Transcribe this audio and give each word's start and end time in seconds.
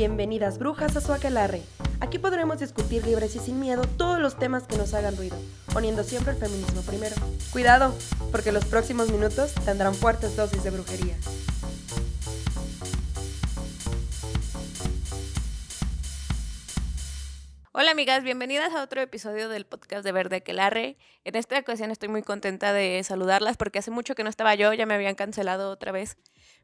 Bienvenidas 0.00 0.58
brujas 0.58 0.96
a 0.96 1.02
su 1.02 1.12
aquelarre. 1.12 1.60
Aquí 2.00 2.18
podremos 2.18 2.58
discutir 2.58 3.04
libres 3.04 3.36
y 3.36 3.38
sin 3.38 3.60
miedo 3.60 3.82
todos 3.98 4.18
los 4.18 4.38
temas 4.38 4.62
que 4.62 4.78
nos 4.78 4.94
hagan 4.94 5.14
ruido, 5.14 5.36
poniendo 5.74 6.04
siempre 6.04 6.32
el 6.32 6.38
feminismo 6.38 6.80
primero. 6.80 7.14
Cuidado, 7.52 7.94
porque 8.32 8.50
los 8.50 8.64
próximos 8.64 9.10
minutos 9.10 9.52
tendrán 9.66 9.94
fuertes 9.94 10.36
dosis 10.36 10.64
de 10.64 10.70
brujería. 10.70 11.18
Hola 17.72 17.90
amigas, 17.90 18.22
bienvenidas 18.22 18.72
a 18.72 18.82
otro 18.82 19.02
episodio 19.02 19.50
del 19.50 19.66
podcast 19.66 20.02
de 20.02 20.12
Verde 20.12 20.36
Aquelarre. 20.36 20.96
En 21.24 21.36
esta 21.36 21.58
ocasión 21.58 21.90
estoy 21.90 22.08
muy 22.08 22.22
contenta 22.22 22.72
de 22.72 23.02
saludarlas 23.04 23.58
porque 23.58 23.80
hace 23.80 23.90
mucho 23.90 24.14
que 24.14 24.24
no 24.24 24.30
estaba 24.30 24.54
yo, 24.54 24.72
ya 24.72 24.86
me 24.86 24.94
habían 24.94 25.14
cancelado 25.14 25.70
otra 25.70 25.92
vez 25.92 26.16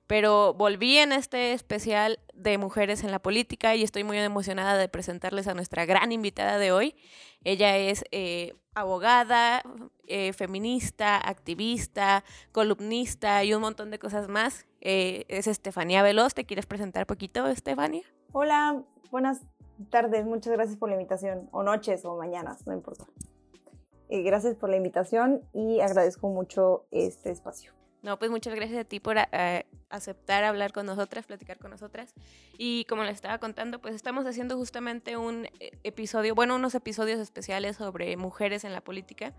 pero 0.07 0.55
volví 0.55 0.99
en 0.99 1.13
este 1.13 1.53
especial 1.53 2.19
de 2.35 2.59
mujeres 2.59 3.03
en 3.03 3.11
la 3.11 3.19
política 3.19 3.75
y 3.75 3.83
estoy 3.83 4.05
muy 4.05 4.19
emocionada 4.19 4.77
de 4.77 4.89
presentarles 4.89 5.49
a 5.49 5.55
nuestra 5.55 5.85
gran 5.85 6.13
invitada 6.13 6.59
de 6.59 6.73
hoy. 6.73 6.95
Ella 7.45 7.77
es 7.77 8.05
eh, 8.11 8.55
abogada, 8.75 9.63
eh, 10.07 10.33
feminista, 10.33 11.17
activista, 11.17 12.25
columnista 12.53 13.43
y 13.45 13.55
un 13.55 13.63
montón 13.63 13.91
de 13.91 13.99
cosas 13.99 14.29
más. 14.29 14.67
Eh, 14.81 15.25
es 15.29 15.47
Estefanía 15.47 16.03
Veloz. 16.03 16.35
¿Te 16.35 16.45
quieres 16.45 16.67
presentar 16.67 17.07
poquito, 17.07 17.47
Estefanía? 17.47 18.05
Hola, 18.33 18.83
buenas 19.11 19.43
tardes. 19.91 20.25
Muchas 20.25 20.53
gracias 20.53 20.77
por 20.77 20.89
la 20.89 20.95
invitación. 20.95 21.49
O 21.53 21.63
noches 21.63 22.05
o 22.05 22.17
mañanas, 22.17 22.67
no 22.67 22.73
importa. 22.73 23.07
gracias 24.09 24.55
por 24.55 24.71
la 24.71 24.77
invitación 24.77 25.43
y 25.53 25.81
agradezco 25.81 26.29
mucho 26.29 26.87
este 26.93 27.31
espacio. 27.31 27.73
No, 28.07 28.21
pues 28.21 28.31
muchas 28.31 28.55
gracias 28.55 28.79
a 28.79 28.85
ti 28.85 29.01
por 29.01 29.17
eh, 29.19 29.67
aceptar 29.91 30.45
hablar 30.45 30.73
con 30.73 30.87
nosotras, 30.87 31.27
platicar 31.27 31.59
con 31.59 31.73
nosotras. 31.73 32.15
Y 32.57 32.85
como 32.85 33.03
les 33.03 33.17
estaba 33.17 33.39
contando, 33.39 33.81
pues 33.81 33.97
estamos 33.97 34.27
haciendo 34.27 34.57
justamente 34.57 35.17
un 35.17 35.47
eh, 35.59 35.73
episodio, 35.83 36.37
bueno, 36.37 36.55
unos 36.55 36.77
episodios 36.77 37.19
especiales 37.19 37.79
sobre 37.79 38.17
mujeres 38.17 38.63
en 38.63 38.73
la 38.73 38.81
política. 38.81 39.35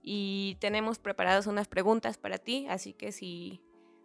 Y 0.00 0.56
tenemos 0.60 0.98
preparadas 0.98 1.46
unas 1.46 1.68
preguntas 1.68 2.16
para 2.16 2.38
ti, 2.38 2.66
así 2.70 2.94
que 2.94 3.12
si, 3.12 3.60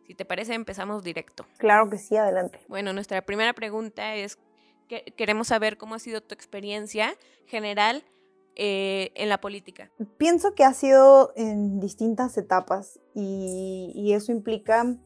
si 0.05 0.13
te 0.13 0.25
parece, 0.25 0.55
empezamos 0.55 1.05
directo. 1.05 1.45
Claro 1.57 1.89
que 1.89 1.97
sí, 1.97 2.17
adelante. 2.17 2.59
Bueno, 2.67 2.91
nuestra 2.91 3.21
primera 3.21 3.53
pregunta 3.53 4.15
es, 4.15 4.37
que 4.89 5.13
queremos 5.15 5.47
saber 5.47 5.77
cómo 5.77 5.95
ha 5.95 5.99
sido 5.99 6.19
tu 6.19 6.35
experiencia 6.35 7.15
general 7.45 8.03
eh, 8.55 9.11
en 9.15 9.29
la 9.29 9.39
política? 9.39 9.89
Pienso 10.17 10.53
que 10.53 10.63
ha 10.63 10.73
sido 10.73 11.31
en 11.35 11.79
distintas 11.79 12.37
etapas 12.37 12.99
y, 13.13 14.11
eso 14.13 14.31
implica 14.31 14.97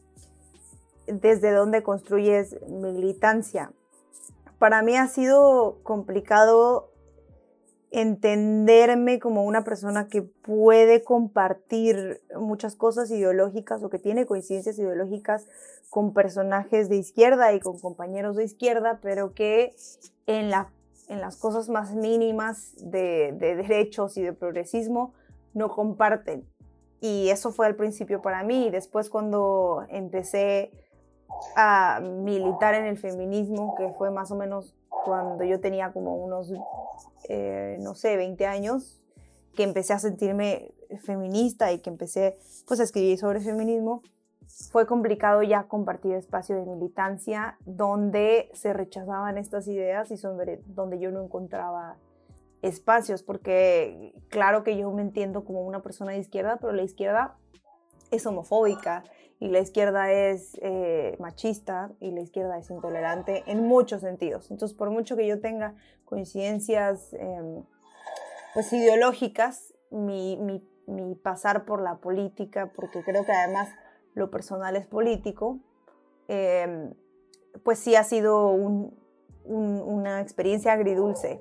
desde 1.06 1.52
dónde 1.52 1.82
construyes 1.82 2.56
militancia. 2.68 3.72
Para 4.58 4.82
mí 4.82 4.96
ha 4.96 5.06
sido 5.06 5.78
complicado 5.84 6.90
entenderme 7.92 9.20
como 9.20 9.44
una 9.44 9.62
persona 9.62 10.08
que 10.08 10.22
puede 10.22 11.04
compartir 11.04 12.20
muchas 12.36 12.74
cosas 12.74 13.10
ideológicas 13.10 13.82
o 13.82 13.90
que 13.90 14.00
tiene 14.00 14.26
coincidencias 14.26 14.78
ideológicas 14.78 15.46
con 15.88 16.12
personajes 16.12 16.88
de 16.88 16.96
izquierda 16.96 17.52
y 17.54 17.60
con 17.60 17.78
compañeros 17.78 18.34
de 18.36 18.44
izquierda, 18.44 18.98
pero 19.00 19.34
que 19.34 19.74
en 20.26 20.50
la 20.50 20.72
en 21.08 21.20
las 21.20 21.36
cosas 21.36 21.68
más 21.68 21.94
mínimas 21.94 22.72
de, 22.76 23.32
derechos 23.32 24.16
y 24.16 24.22
de 24.22 24.32
progresismo 24.32 25.14
no 25.54 25.68
comparten. 25.68 26.48
Y 27.00 27.28
eso 27.28 27.52
fue 27.52 27.66
al 27.66 27.76
principio 27.76 28.22
para 28.22 28.42
mí. 28.42 28.70
Después 28.70 29.10
cuando 29.10 29.84
empecé 29.88 30.72
a 31.56 32.00
militar 32.00 32.74
en 32.74 32.86
el 32.86 32.98
feminismo, 32.98 33.74
que 33.76 33.92
fue 33.92 34.10
más 34.10 34.30
o 34.30 34.36
menos 34.36 34.74
cuando 34.88 35.44
yo 35.44 35.60
tenía 35.60 35.92
como 35.92 36.16
unos, 36.16 36.52
eh, 37.28 37.76
no 37.80 37.94
sé, 37.94 38.16
20 38.16 38.46
años, 38.46 39.00
que 39.54 39.62
empecé 39.62 39.92
a 39.92 39.98
sentirme 39.98 40.72
feminista 41.02 41.72
y 41.72 41.80
que 41.80 41.90
empecé 41.90 42.38
pues 42.66 42.80
a 42.80 42.82
escribir 42.82 43.18
sobre 43.18 43.40
feminismo, 43.40 44.02
fue 44.70 44.86
complicado 44.86 45.42
ya 45.42 45.64
compartir 45.64 46.14
espacio 46.14 46.56
de 46.56 46.64
militancia 46.64 47.58
donde 47.66 48.50
se 48.54 48.72
rechazaban 48.72 49.36
estas 49.36 49.68
ideas 49.68 50.10
y 50.10 50.16
donde 50.66 50.98
yo 50.98 51.10
no 51.10 51.22
encontraba 51.22 51.96
espacios, 52.62 53.22
porque 53.22 54.14
claro 54.28 54.64
que 54.64 54.76
yo 54.76 54.90
me 54.92 55.02
entiendo 55.02 55.44
como 55.44 55.60
una 55.60 55.82
persona 55.82 56.12
de 56.12 56.18
izquierda, 56.18 56.56
pero 56.58 56.72
la 56.72 56.82
izquierda 56.82 57.36
es 58.10 58.26
homofóbica 58.26 59.04
y 59.38 59.48
la 59.48 59.58
izquierda 59.58 60.10
es 60.10 60.58
eh, 60.62 61.16
machista 61.18 61.92
y 62.00 62.10
la 62.12 62.22
izquierda 62.22 62.58
es 62.58 62.70
intolerante 62.70 63.44
en 63.46 63.66
muchos 63.66 64.00
sentidos. 64.00 64.50
Entonces, 64.50 64.76
por 64.76 64.90
mucho 64.90 65.16
que 65.16 65.26
yo 65.26 65.38
tenga 65.40 65.74
coincidencias 66.06 67.12
em, 67.12 67.62
pues 68.54 68.72
ideológicas, 68.72 69.74
mi, 69.90 70.38
mi 70.86 71.14
pasar 71.16 71.66
por 71.66 71.82
la 71.82 71.96
política, 71.96 72.72
porque 72.74 73.02
creo 73.02 73.26
que 73.26 73.32
además 73.32 73.68
lo 74.16 74.30
personal 74.30 74.74
es 74.76 74.86
político, 74.86 75.60
em, 76.26 76.94
pues 77.62 77.78
sí 77.78 77.94
ha 77.94 78.02
sido 78.02 78.48
una 79.44 80.20
experiencia 80.20 80.72
agridulce. 80.72 81.40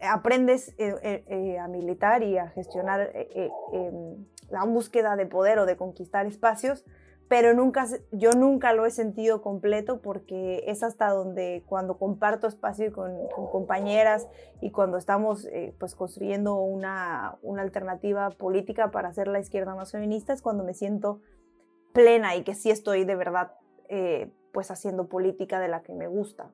Aprendes 0.00 0.68
eh, 0.78 0.94
eh, 1.02 1.24
eh, 1.26 1.58
a 1.58 1.66
militar 1.66 2.22
y 2.22 2.38
a 2.38 2.48
gestionar 2.48 3.10
em, 3.12 4.24
la 4.50 4.64
búsqueda 4.64 5.16
de 5.16 5.26
poder 5.26 5.58
o 5.58 5.66
de 5.66 5.76
conquistar 5.76 6.26
espacios, 6.26 6.84
pero 7.32 7.54
nunca, 7.54 7.86
yo 8.10 8.32
nunca 8.32 8.74
lo 8.74 8.84
he 8.84 8.90
sentido 8.90 9.40
completo 9.40 10.02
porque 10.02 10.64
es 10.66 10.82
hasta 10.82 11.08
donde 11.08 11.64
cuando 11.66 11.96
comparto 11.96 12.46
espacio 12.46 12.92
con, 12.92 13.26
compañeras 13.50 14.28
y 14.60 14.70
cuando 14.70 14.98
estamos 14.98 15.48
pues 15.78 15.94
construyendo 15.94 16.56
una, 16.56 17.38
una, 17.40 17.62
alternativa 17.62 18.28
política 18.28 18.90
para 18.90 19.08
hacer 19.08 19.28
la 19.28 19.40
izquierda 19.40 19.74
más 19.74 19.92
feminista 19.92 20.34
es 20.34 20.42
cuando 20.42 20.62
me 20.62 20.74
siento 20.74 21.22
plena 21.94 22.36
y 22.36 22.42
que 22.44 22.54
sí 22.54 22.68
estoy 22.68 23.06
de 23.06 23.14
verdad 23.14 23.54
eh, 23.88 24.30
pues 24.52 24.70
haciendo 24.70 25.08
política 25.08 25.58
de 25.58 25.68
la 25.68 25.82
que 25.82 25.94
me 25.94 26.08
gusta. 26.08 26.50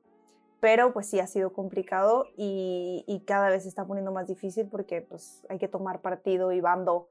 Pero 0.60 0.92
pues 0.92 1.08
sí 1.08 1.18
ha 1.18 1.26
sido 1.26 1.52
complicado 1.52 2.26
y, 2.36 3.24
cada 3.26 3.50
vez 3.50 3.64
se 3.64 3.68
está 3.68 3.84
poniendo 3.84 4.12
más 4.12 4.28
difícil 4.28 4.68
porque 4.68 5.02
pues 5.02 5.44
hay 5.48 5.58
que 5.58 5.66
tomar 5.66 6.02
partido 6.02 6.52
y 6.52 6.60
bando 6.60 7.08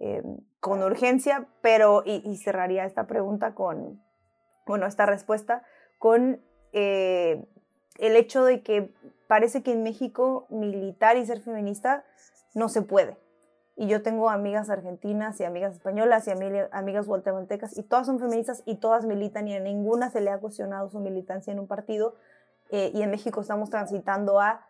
eh, 0.00 0.22
con 0.60 0.82
urgencia, 0.82 1.46
pero 1.60 2.02
y, 2.04 2.36
cerraría 2.38 2.84
esta 2.84 3.06
pregunta 3.06 3.54
con, 3.54 4.02
bueno, 4.66 4.86
esta 4.86 5.06
respuesta 5.06 5.62
con 5.98 6.40
eh, 6.72 7.44
el 7.98 8.16
hecho 8.16 8.44
de 8.44 8.62
que 8.62 8.92
parece 9.28 9.62
que 9.62 9.72
en 9.72 9.82
México 9.82 10.46
militar 10.50 11.16
y 11.16 11.26
ser 11.26 11.40
feminista 11.40 12.04
no 12.54 12.68
se 12.68 12.82
puede. 12.82 13.16
Y 13.76 13.88
yo 13.88 14.02
tengo 14.02 14.30
amigas 14.30 14.70
argentinas 14.70 15.40
y 15.40 15.44
amigas 15.44 15.74
españolas 15.74 16.28
y 16.28 16.30
amigas 16.30 17.06
guatemaltecas 17.06 17.76
y 17.76 17.82
todas 17.82 18.06
son 18.06 18.20
feministas 18.20 18.62
y 18.66 18.76
todas 18.76 19.04
militan 19.04 19.48
y 19.48 19.56
a 19.56 19.60
ninguna 19.60 20.10
se 20.10 20.20
le 20.20 20.30
ha 20.30 20.38
cuestionado 20.38 20.88
su 20.90 21.00
militancia 21.00 21.52
en 21.52 21.58
un 21.58 21.66
partido 21.66 22.14
eh, 22.70 22.92
y 22.94 23.02
en 23.02 23.10
México 23.10 23.40
estamos 23.40 23.70
transitando 23.70 24.40
a 24.40 24.66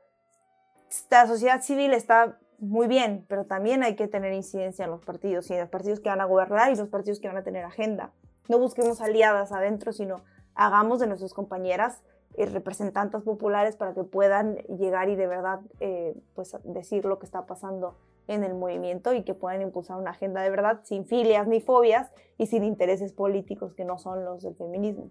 la 1.11 1.27
sociedad 1.27 1.61
civil 1.61 1.93
está 1.93 2.39
muy 2.65 2.87
bien, 2.87 3.25
pero 3.29 3.45
también 3.45 3.83
hay 3.83 3.97
que 3.97 4.09
tener 4.09 4.33
incidencia 4.33 4.85
en 4.85 4.91
los 4.91 5.05
partidos 5.05 5.51
y 5.51 5.55
en 5.55 5.61
los 5.61 5.69
partidos 5.69 6.01
que 6.01 6.09
van 6.09 6.21
a 6.21 6.25
gobernar 6.25 6.73
y 6.73 6.77
los 6.77 6.89
partidos 6.89 7.21
que 7.21 7.29
van 7.29 7.37
a 7.37 7.43
tener 7.43 7.65
agenda. 7.65 8.13
No 8.49 8.59
busquemos 8.59 9.01
aliadas 9.01 9.53
adentro, 9.53 9.93
sino 9.93 10.23
hagamos 10.55 11.01
de 11.01 11.07
nuestras 11.07 11.35
compañeras 11.35 12.03
eh, 12.37 12.47
representantes 12.47 13.23
populares 13.23 13.77
para 13.77 13.95
que 13.95 14.05
puedan 14.05 14.57
llegar 14.79 15.09
y 15.09 15.17
de 15.17 15.27
verdad 15.27 15.61
eh, 15.81 16.17
pues 16.35 16.57
decir 16.65 17.05
lo 17.05 17.19
que 17.19 17.27
está 17.27 17.47
pasando 17.47 17.97
en 18.27 18.43
el 18.43 18.55
movimiento 18.55 19.13
y 19.15 19.23
que 19.23 19.35
puedan 19.35 19.63
impulsar 19.63 19.99
una 19.99 20.11
agenda 20.11 20.43
de 20.43 20.51
verdad 20.51 20.81
sin 20.85 21.05
filias 21.05 21.47
ni 21.47 21.61
fobias 21.61 22.11
y 22.39 22.47
sin 22.47 22.65
intereses 22.65 23.13
políticos 23.13 23.75
que 23.75 23.85
no 23.85 23.99
son 23.99 24.25
los 24.25 24.43
del 24.43 24.57
feminismo. 24.57 25.11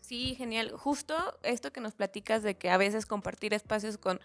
Sí, 0.00 0.34
genial. 0.34 0.70
Justo 0.76 1.14
esto 1.42 1.72
que 1.72 1.80
nos 1.80 1.94
platicas 1.94 2.42
de 2.42 2.56
que 2.56 2.68
a 2.68 2.76
veces 2.76 3.06
compartir 3.06 3.54
espacios 3.54 3.96
con 3.96 4.20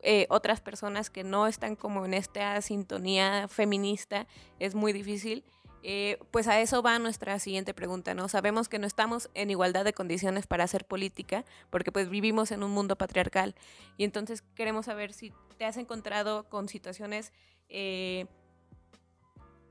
eh, 0.00 0.26
otras 0.30 0.60
personas 0.60 1.10
que 1.10 1.24
no 1.24 1.46
están 1.46 1.76
como 1.76 2.04
en 2.04 2.14
esta 2.14 2.60
sintonía 2.62 3.48
feminista 3.48 4.26
es 4.58 4.74
muy 4.74 4.92
difícil. 4.92 5.44
Eh, 5.82 6.18
pues 6.32 6.48
a 6.48 6.60
eso 6.60 6.82
va 6.82 6.98
nuestra 6.98 7.38
siguiente 7.38 7.72
pregunta, 7.72 8.12
¿no? 8.14 8.28
Sabemos 8.28 8.68
que 8.68 8.78
no 8.78 8.86
estamos 8.86 9.30
en 9.34 9.50
igualdad 9.50 9.84
de 9.84 9.92
condiciones 9.92 10.46
para 10.46 10.64
hacer 10.64 10.84
política, 10.84 11.44
porque 11.70 11.92
pues 11.92 12.08
vivimos 12.08 12.50
en 12.50 12.62
un 12.62 12.72
mundo 12.72 12.96
patriarcal. 12.96 13.54
Y 13.96 14.04
entonces 14.04 14.42
queremos 14.54 14.86
saber 14.86 15.12
si 15.12 15.32
te 15.56 15.64
has 15.64 15.76
encontrado 15.76 16.48
con 16.48 16.68
situaciones 16.68 17.32
eh, 17.68 18.26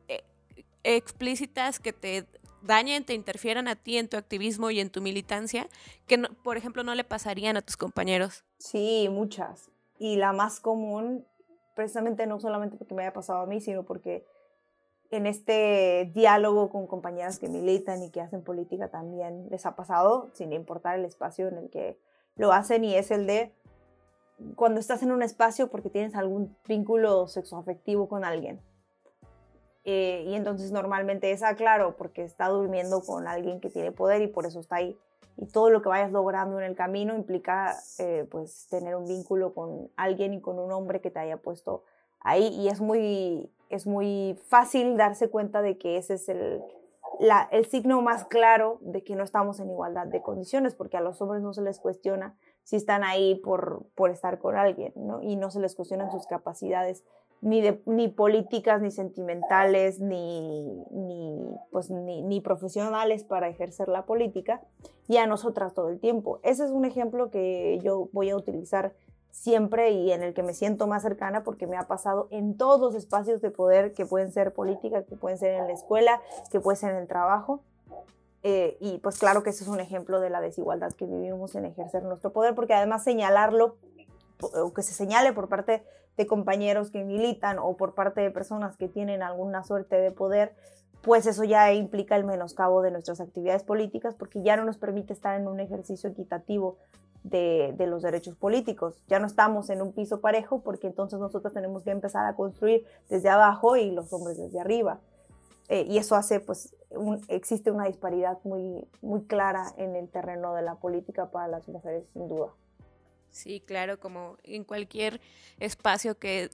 eh, 0.07 0.23
explícitas 0.83 1.80
que 1.80 1.91
te 1.91 2.25
dañen, 2.62 3.03
te 3.03 3.13
interfieran 3.13 3.68
a 3.68 3.75
ti 3.75 3.97
en 3.97 4.07
tu 4.07 4.18
activismo 4.18 4.71
y 4.71 4.80
en 4.80 4.89
tu 4.89 5.01
militancia, 5.01 5.68
que 6.07 6.18
por 6.18 6.57
ejemplo 6.57 6.83
no 6.83 6.95
le 6.95 7.03
pasarían 7.03 7.57
a 7.57 7.62
tus 7.62 7.75
compañeros. 7.75 8.45
Sí, 8.59 9.07
muchas. 9.09 9.69
Y 9.99 10.17
la 10.17 10.33
más 10.33 10.59
común, 10.59 11.25
precisamente 11.75 12.27
no 12.27 12.39
solamente 12.39 12.77
porque 12.77 12.94
me 12.94 13.03
haya 13.03 13.13
pasado 13.13 13.41
a 13.41 13.45
mí, 13.45 13.61
sino 13.61 13.83
porque 13.83 14.25
en 15.09 15.25
este 15.25 16.11
diálogo 16.13 16.69
con 16.69 16.88
compañeras 16.88 17.39
que 17.39 17.47
militan 17.47 18.03
y 18.03 18.11
que 18.11 18.21
hacen 18.21 18.44
política 18.44 18.89
también 18.89 19.47
les 19.49 19.65
ha 19.65 19.75
pasado, 19.75 20.29
sin 20.33 20.53
importar 20.53 20.99
el 20.99 21.05
espacio 21.05 21.47
en 21.47 21.57
el 21.57 21.69
que 21.69 21.97
lo 22.35 22.51
hacen 22.51 22.83
y 22.83 22.95
es 22.95 23.11
el 23.11 23.25
de 23.25 23.53
cuando 24.55 24.79
estás 24.79 25.01
en 25.01 25.11
un 25.11 25.23
espacio 25.23 25.69
porque 25.69 25.89
tienes 25.89 26.15
algún 26.15 26.55
vínculo 26.67 27.27
sexoafectivo 27.27 28.07
con 28.07 28.23
alguien. 28.23 28.61
Eh, 29.83 30.25
y 30.27 30.35
entonces 30.35 30.71
normalmente 30.71 31.31
es, 31.31 31.44
ah, 31.44 31.55
claro, 31.55 31.95
porque 31.97 32.23
está 32.23 32.49
durmiendo 32.49 33.01
con 33.01 33.25
alguien 33.27 33.61
que 33.61 33.69
tiene 33.69 33.91
poder 33.91 34.21
y 34.21 34.27
por 34.27 34.45
eso 34.45 34.59
está 34.59 34.75
ahí. 34.75 34.99
Y 35.38 35.46
todo 35.48 35.69
lo 35.69 35.81
que 35.81 35.90
vayas 35.90 36.12
logrando 36.12 36.60
en 36.60 36.66
el 36.66 36.75
camino 36.75 37.16
implica 37.16 37.75
eh, 38.00 38.28
pues 38.30 38.68
tener 38.69 38.96
un 38.96 39.06
vínculo 39.06 39.54
con 39.54 39.90
alguien 39.96 40.34
y 40.34 40.42
con 40.42 40.58
un 40.58 40.72
hombre 40.72 41.00
que 41.00 41.12
te 41.12 41.19
haya 41.19 41.38
puesto 41.38 41.84
ahí. 42.19 42.48
Y 42.48 42.69
es 42.69 42.81
muy, 42.81 43.52
es 43.69 43.86
muy 43.86 44.40
fácil 44.48 44.98
darse 44.98 45.30
cuenta 45.30 45.62
de 45.62 45.78
que 45.78 45.98
ese 45.98 46.16
es 46.16 46.28
el, 46.30 46.64
la, 47.19 47.48
el 47.52 47.66
signo 47.66 48.02
más 48.02 48.25
claro 48.25 48.80
de 48.81 49.04
que 49.04 49.16
no 49.16 49.24
estamos 49.24 49.60
en 49.60 49.69
igualdad 49.69 50.08
de 50.08 50.22
condiciones, 50.22 50.74
porque 50.74 50.98
a 50.98 51.02
los 51.02 51.22
hombres 51.22 51.42
no 51.44 51.54
se 51.54 51.62
les 51.62 51.80
cuestiona 51.80 52.36
si 52.64 52.75
están 52.75 53.04
ahí 53.04 53.36
por, 53.36 53.86
por 53.96 54.10
estar 54.10 54.40
con 54.40 54.58
alguien, 54.58 54.92
¿no? 54.96 55.22
Y 55.22 55.36
no 55.36 55.52
se 55.52 55.60
les 55.60 55.75
cuestionan 55.75 56.12
sus 56.12 56.28
capacidades 56.28 57.06
ni, 57.42 57.62
de, 57.62 57.81
ni 57.86 58.07
políticas, 58.07 58.81
ni 58.81 58.92
sentimentales, 58.92 60.00
ni, 60.00 60.84
ni, 60.92 61.39
pues, 61.72 61.89
ni, 61.89 62.22
ni, 62.22 62.42
profesionales 62.42 63.24
para 63.24 63.50
ejercer 63.50 63.88
la 63.88 64.06
política, 64.06 64.62
y 65.07 65.18
a 65.18 65.28
nosotras 65.28 65.74
todo 65.74 65.89
el 65.89 66.00
tiempo. 66.00 66.39
Ese 66.44 66.66
es 66.66 66.72
un 66.72 66.86
ejemplo 66.86 67.30
que 67.30 67.80
yo 67.84 68.10
voy 68.12 68.30
a 68.30 68.36
utilizar 68.36 68.94
siempre 69.31 69.92
y 69.92 70.12
en 70.12 70.24
el 70.24 70.34
que 70.34 70.42
me 70.42 70.54
siento 70.54 70.88
más 70.88 71.04
cercana 71.04 71.44
porque 71.44 71.68
me 71.68 71.78
ha 71.78 71.84
pasado 71.84 72.28
en 72.31 72.57
todos 72.57 72.81
los 72.81 72.95
espacios 72.95 73.40
de 73.42 73.51
poder 73.51 73.94
que 73.94 74.06
pueden 74.06 74.31
ser 74.31 74.54
política, 74.54 75.04
que 75.04 75.16
pueden 75.16 75.38
ser 75.38 75.54
en 75.54 75.68
la 75.68 75.74
escuela, 75.74 76.22
que 76.51 76.60
pueden 76.60 76.80
ser 76.80 76.92
en 76.92 76.98
el 76.98 77.07
trabajo. 77.07 77.62
Eh, 78.44 78.78
y 78.80 78.98
pues 79.00 79.19
claro 79.19 79.44
que 79.44 79.51
ese 79.51 79.63
es 79.63 79.69
un 79.69 79.80
ejemplo 79.80 80.19
de 80.19 80.30
la 80.30 80.42
desigualdad 80.42 80.92
que 80.94 81.06
vivimos 81.06 81.56
en 81.56 81.66
ejercer 81.66 82.04
nuestro 82.04 82.31
poder, 82.31 82.56
porque 82.56 82.74
además 82.74 83.04
señalarlo, 83.04 83.78
o 84.42 84.74
que 84.74 84.83
se 84.83 84.94
señale 84.94 85.33
por 85.33 85.50
parte 85.50 85.83
de 86.18 86.28
compañeros 86.28 86.92
que 86.92 87.04
militan 87.04 87.60
o 87.60 87.78
por 87.78 87.94
parte 87.94 88.22
de 88.22 88.31
personas 88.31 88.75
que 88.75 88.88
tienen 88.88 89.22
alguna 89.22 89.64
suerte 89.64 89.96
de 89.96 90.12
poder, 90.12 90.56
pues 91.02 91.25
eso 91.28 91.44
ya 91.44 91.72
implica 91.74 92.16
el 92.16 92.25
menoscabo 92.25 92.81
de 92.81 92.92
nuestras 92.92 93.22
actividades 93.22 93.64
políticas, 93.64 94.16
porque 94.16 94.42
ya 94.42 94.58
no 94.58 94.66
nos 94.66 94.78
permite 94.78 95.14
estar 95.14 95.40
en 95.40 95.48
un 95.48 95.60
ejercicio 95.60 96.10
equitativo 96.10 96.78
de, 97.24 97.75
los 97.88 98.02
derechos 98.02 98.36
políticos. 98.36 99.02
Ya 99.08 99.19
no 99.19 99.28
estamos 99.28 99.69
en 99.69 99.81
un 99.81 99.94
piso 99.94 100.22
parejo 100.22 100.62
porque 100.62 100.88
entonces 100.88 101.19
nosotros 101.19 101.54
tenemos 101.54 101.84
que 101.84 101.92
empezar 101.92 102.25
a 102.25 102.36
construir 102.36 102.86
desde 103.10 103.30
abajo 103.30 103.78
y 103.78 103.92
los 103.92 104.12
hombres 104.12 104.38
desde 104.38 104.60
arriba. 104.60 105.00
Eh, 105.69 105.86
y 105.88 105.98
eso 105.98 106.16
hace, 106.16 106.40
pues, 106.40 106.75
existe 107.28 107.72
una 107.72 107.86
disparidad 107.86 108.40
muy, 108.44 108.88
muy 109.02 109.24
clara 109.25 109.74
en 109.78 109.96
el 109.96 110.08
terreno 110.10 110.54
de 110.54 110.62
la 110.62 110.75
política 110.75 111.30
para 111.30 111.48
las 111.48 111.68
mujeres, 111.68 112.06
sin 112.14 112.28
duda. 112.28 112.54
Sí, 113.31 113.62
claro, 113.65 114.00
como 114.00 114.38
en 114.44 114.63
cualquier 114.63 115.21
espacio 115.59 116.18
que 116.18 116.50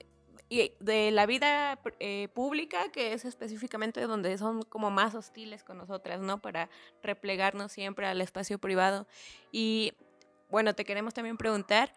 de 0.80 1.12
la 1.12 1.26
vida 1.26 1.80
eh, 2.00 2.28
pública, 2.34 2.92
que 2.92 3.14
es 3.14 3.26
específicamente 3.26 4.02
donde 4.02 4.38
son 4.38 4.62
como 4.64 4.92
más 4.92 5.16
hostiles 5.16 5.64
con 5.64 5.78
nosotras, 5.78 6.20
¿no? 6.20 6.42
Para 6.42 6.70
replegarnos 7.02 7.72
siempre 7.72 8.06
al 8.06 8.22
espacio 8.22 8.60
privado. 8.60 9.08
Y 9.52 9.94
bueno, 10.50 10.76
te 10.76 10.86
queremos 10.86 11.14
también 11.14 11.38
preguntar, 11.38 11.92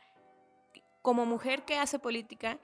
como 1.03 1.27
mujer 1.27 1.65
que 1.65 1.77
hace 1.77 1.99
política, 1.99 2.59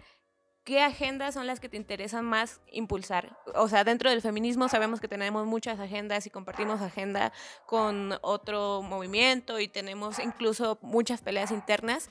¿qué 0.64 0.80
agendas 0.80 1.34
son 1.34 1.46
las 1.46 1.60
que 1.60 1.68
te 1.68 1.76
interesan 1.76 2.24
más 2.24 2.60
impulsar? 2.70 3.36
O 3.54 3.68
sea, 3.68 3.84
dentro 3.84 4.10
del 4.10 4.22
feminismo 4.22 4.68
sabemos 4.68 5.00
que 5.00 5.08
tenemos 5.08 5.46
muchas 5.46 5.80
agendas 5.80 6.26
y 6.26 6.30
compartimos 6.30 6.80
agenda 6.80 7.32
con 7.66 8.14
otro 8.22 8.82
movimiento 8.82 9.58
y 9.58 9.68
tenemos 9.68 10.18
incluso 10.18 10.78
muchas 10.82 11.20
peleas 11.20 11.50
internas. 11.50 12.10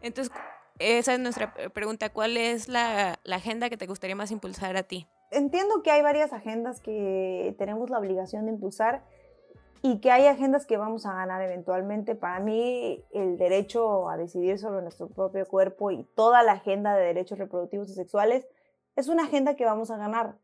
Entonces, 0.00 0.34
esa 0.78 1.14
es 1.14 1.20
nuestra 1.20 1.54
pregunta. 1.54 2.10
¿Cuál 2.10 2.36
es 2.36 2.68
la, 2.68 3.18
la 3.24 3.36
agenda 3.36 3.70
que 3.70 3.76
te 3.76 3.86
gustaría 3.86 4.16
más 4.16 4.30
impulsar 4.30 4.76
a 4.76 4.82
ti? 4.82 5.06
Entiendo 5.30 5.82
que 5.82 5.90
hay 5.90 6.02
varias 6.02 6.32
agendas 6.32 6.80
que 6.80 7.54
tenemos 7.58 7.88
la 7.88 7.98
obligación 7.98 8.46
de 8.46 8.52
impulsar 8.52 9.02
y 9.82 9.98
que 9.98 10.12
hay 10.12 10.26
agendas 10.26 10.64
que 10.64 10.76
vamos 10.76 11.06
a 11.06 11.12
ganar 11.12 11.42
eventualmente. 11.42 12.14
Para 12.14 12.38
mí, 12.38 13.04
el 13.10 13.36
derecho 13.36 14.08
a 14.08 14.16
decidir 14.16 14.58
sobre 14.58 14.80
nuestro 14.80 15.08
propio 15.08 15.46
cuerpo 15.46 15.90
y 15.90 16.04
toda 16.14 16.44
la 16.44 16.52
agenda 16.52 16.94
de 16.94 17.04
derechos 17.04 17.38
reproductivos 17.38 17.90
y 17.90 17.94
sexuales 17.94 18.46
es 18.94 19.08
una 19.08 19.24
agenda 19.24 19.56
que 19.56 19.64
vamos 19.64 19.90
a 19.90 19.96
ganar 19.96 20.36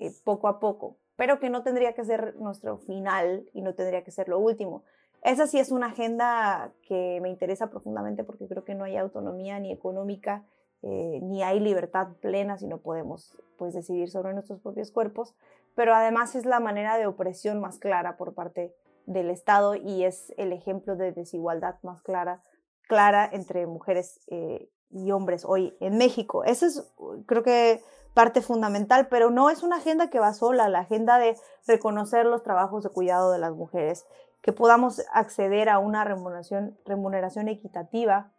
eh, 0.00 0.10
poco 0.24 0.48
a 0.48 0.58
poco, 0.58 0.96
pero 1.14 1.38
que 1.38 1.50
no 1.50 1.62
tendría 1.62 1.94
que 1.94 2.04
ser 2.04 2.34
nuestro 2.36 2.78
final 2.78 3.48
y 3.52 3.62
no 3.62 3.74
tendría 3.74 4.02
que 4.02 4.10
ser 4.10 4.28
lo 4.28 4.40
último. 4.40 4.82
Esa 5.22 5.46
sí 5.46 5.58
es 5.58 5.70
una 5.70 5.88
agenda 5.88 6.72
que 6.82 7.20
me 7.22 7.28
interesa 7.28 7.70
profundamente 7.70 8.24
porque 8.24 8.48
creo 8.48 8.64
que 8.64 8.74
no 8.74 8.84
hay 8.84 8.96
autonomía 8.96 9.60
ni 9.60 9.70
económica 9.70 10.44
eh, 10.82 11.20
ni 11.22 11.42
hay 11.42 11.60
libertad 11.60 12.08
plena 12.22 12.56
si 12.56 12.66
no 12.66 12.78
podemos 12.78 13.38
pues, 13.58 13.74
decidir 13.74 14.08
sobre 14.08 14.32
nuestros 14.32 14.60
propios 14.60 14.90
cuerpos 14.90 15.34
pero 15.80 15.94
además 15.94 16.34
es 16.34 16.44
la 16.44 16.60
manera 16.60 16.98
de 16.98 17.06
opresión 17.06 17.58
más 17.58 17.78
clara 17.78 18.18
por 18.18 18.34
parte 18.34 18.76
del 19.06 19.30
Estado 19.30 19.76
y 19.76 20.04
es 20.04 20.30
el 20.36 20.52
ejemplo 20.52 20.94
de 20.94 21.10
desigualdad 21.10 21.76
más 21.80 22.02
clara, 22.02 22.42
clara 22.86 23.26
entre 23.32 23.66
mujeres 23.66 24.20
eh, 24.26 24.68
y 24.90 25.10
hombres 25.10 25.46
hoy 25.46 25.74
en 25.80 25.96
México. 25.96 26.44
Eso 26.44 26.66
es, 26.66 26.92
creo 27.24 27.42
que, 27.42 27.82
parte 28.12 28.42
fundamental, 28.42 29.08
pero 29.08 29.30
no 29.30 29.48
es 29.48 29.62
una 29.62 29.76
agenda 29.76 30.10
que 30.10 30.20
va 30.20 30.34
sola, 30.34 30.68
la 30.68 30.80
agenda 30.80 31.16
de 31.16 31.34
reconocer 31.66 32.26
los 32.26 32.42
trabajos 32.42 32.82
de 32.82 32.90
cuidado 32.90 33.32
de 33.32 33.38
las 33.38 33.54
mujeres, 33.54 34.04
que 34.42 34.52
podamos 34.52 35.00
acceder 35.14 35.70
a 35.70 35.78
una 35.78 36.04
remuneración, 36.04 36.78
remuneración 36.84 37.48
equitativa 37.48 38.34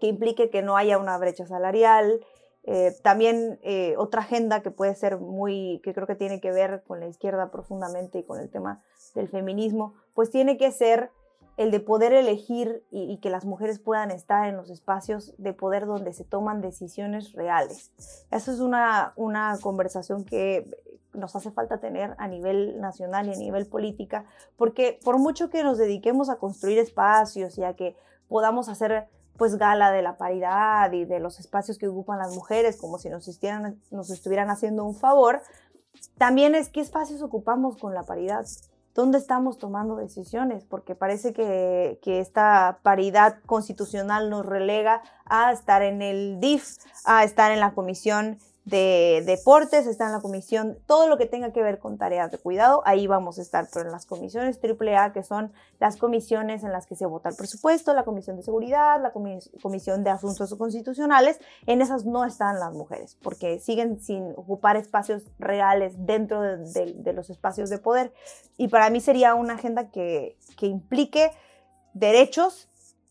que 0.00 0.06
implique 0.06 0.48
que 0.48 0.62
no 0.62 0.76
haya 0.76 0.96
una 0.96 1.18
brecha 1.18 1.44
salarial, 1.44 2.24
eh, 2.64 2.94
también 3.02 3.58
eh, 3.62 3.94
otra 3.96 4.22
agenda 4.22 4.60
que 4.60 4.70
puede 4.70 4.94
ser 4.94 5.18
muy, 5.18 5.80
que 5.82 5.94
creo 5.94 6.06
que 6.06 6.16
tiene 6.16 6.40
que 6.40 6.52
ver 6.52 6.82
con 6.86 7.00
la 7.00 7.06
izquierda 7.06 7.50
profundamente 7.50 8.18
y 8.18 8.24
con 8.24 8.40
el 8.40 8.50
tema 8.50 8.82
del 9.14 9.28
feminismo, 9.28 9.94
pues 10.14 10.30
tiene 10.30 10.58
que 10.58 10.70
ser 10.70 11.10
el 11.56 11.72
de 11.72 11.80
poder 11.80 12.12
elegir 12.12 12.84
y, 12.90 13.18
que 13.18 13.30
las 13.30 13.44
mujeres 13.44 13.80
puedan 13.80 14.12
estar 14.12 14.46
en 14.46 14.56
los 14.56 14.70
espacios 14.70 15.34
de 15.38 15.52
poder 15.52 15.86
donde 15.86 16.12
se 16.12 16.24
toman 16.24 16.60
decisiones 16.60 17.32
reales. 17.32 17.90
Eso 18.30 18.52
es 18.52 18.60
una, 18.60 19.12
una 19.16 19.58
conversación 19.60 20.24
que 20.24 20.70
nos 21.14 21.34
hace 21.34 21.50
falta 21.50 21.80
tener 21.80 22.14
a 22.18 22.28
nivel 22.28 22.80
nacional 22.80 23.28
y 23.28 23.32
a 23.32 23.36
nivel 23.36 23.66
política, 23.66 24.24
porque 24.56 25.00
por 25.04 25.18
mucho 25.18 25.50
que 25.50 25.64
nos 25.64 25.78
dediquemos 25.78 26.30
a 26.30 26.36
construir 26.36 26.78
espacios 26.78 27.58
y 27.58 27.64
a 27.64 27.74
que 27.74 27.96
podamos 28.28 28.68
hacer 28.68 29.08
pues 29.38 29.56
gala 29.56 29.92
de 29.92 30.02
la 30.02 30.18
paridad 30.18 30.92
y 30.92 31.04
de 31.04 31.20
los 31.20 31.38
espacios 31.38 31.78
que 31.78 31.88
ocupan 31.88 32.18
las 32.18 32.34
mujeres, 32.34 32.76
como 32.76 32.98
si 32.98 33.08
nos, 33.08 33.28
estuvieran 33.28 34.50
haciendo 34.50 34.84
un 34.84 34.96
favor, 34.96 35.40
también 36.18 36.56
es 36.56 36.68
qué 36.68 36.80
espacios 36.80 37.22
ocupamos 37.22 37.76
con 37.78 37.94
la 37.94 38.02
paridad, 38.02 38.44
dónde 38.94 39.16
estamos 39.16 39.56
tomando 39.58 39.94
decisiones, 39.94 40.64
porque 40.64 40.96
parece 40.96 41.32
que, 41.32 41.98
esta 42.04 42.80
paridad 42.82 43.38
constitucional 43.46 44.28
nos 44.28 44.44
relega 44.44 45.02
a 45.24 45.52
estar 45.52 45.82
en 45.82 46.02
el 46.02 46.40
DIF, 46.40 46.76
a 47.04 47.22
estar 47.22 47.52
en 47.52 47.60
la 47.60 47.74
comisión 47.74 48.38
de 48.68 49.22
deportes, 49.24 49.86
está 49.86 50.06
en 50.06 50.12
la 50.12 50.20
comisión, 50.20 50.78
todo 50.86 51.08
lo 51.08 51.16
que 51.16 51.26
tenga 51.26 51.52
que 51.52 51.62
ver 51.62 51.78
con 51.78 51.96
tareas 51.96 52.30
de 52.30 52.38
cuidado, 52.38 52.82
ahí 52.84 53.06
vamos 53.06 53.38
a 53.38 53.42
estar, 53.42 53.66
pero 53.72 53.86
en 53.86 53.92
las 53.92 54.04
comisiones 54.04 54.58
AAA, 54.62 55.12
que 55.12 55.22
son 55.22 55.52
las 55.80 55.96
comisiones 55.96 56.62
en 56.64 56.72
las 56.72 56.86
que 56.86 56.94
se 56.94 57.06
vota 57.06 57.30
el 57.30 57.36
presupuesto, 57.36 57.94
la 57.94 58.04
comisión 58.04 58.36
de 58.36 58.42
seguridad, 58.42 59.00
la 59.00 59.12
comisión 59.12 60.04
de 60.04 60.10
asuntos 60.10 60.54
constitucionales, 60.54 61.40
en 61.66 61.80
esas 61.80 62.04
no 62.04 62.24
están 62.24 62.60
las 62.60 62.72
mujeres, 62.72 63.16
porque 63.22 63.58
siguen 63.58 64.00
sin 64.00 64.32
ocupar 64.36 64.76
espacios 64.76 65.24
reales 65.38 65.94
dentro 65.96 66.42
de, 66.42 66.94
de 66.94 67.12
los 67.12 67.30
espacios 67.30 67.70
de 67.70 67.78
poder. 67.78 68.12
Y 68.56 68.68
para 68.68 68.90
mí 68.90 69.00
sería 69.00 69.34
una 69.34 69.54
agenda 69.54 69.90
que, 69.90 70.36
que 70.56 70.66
implique 70.66 71.30
derechos 71.94 72.68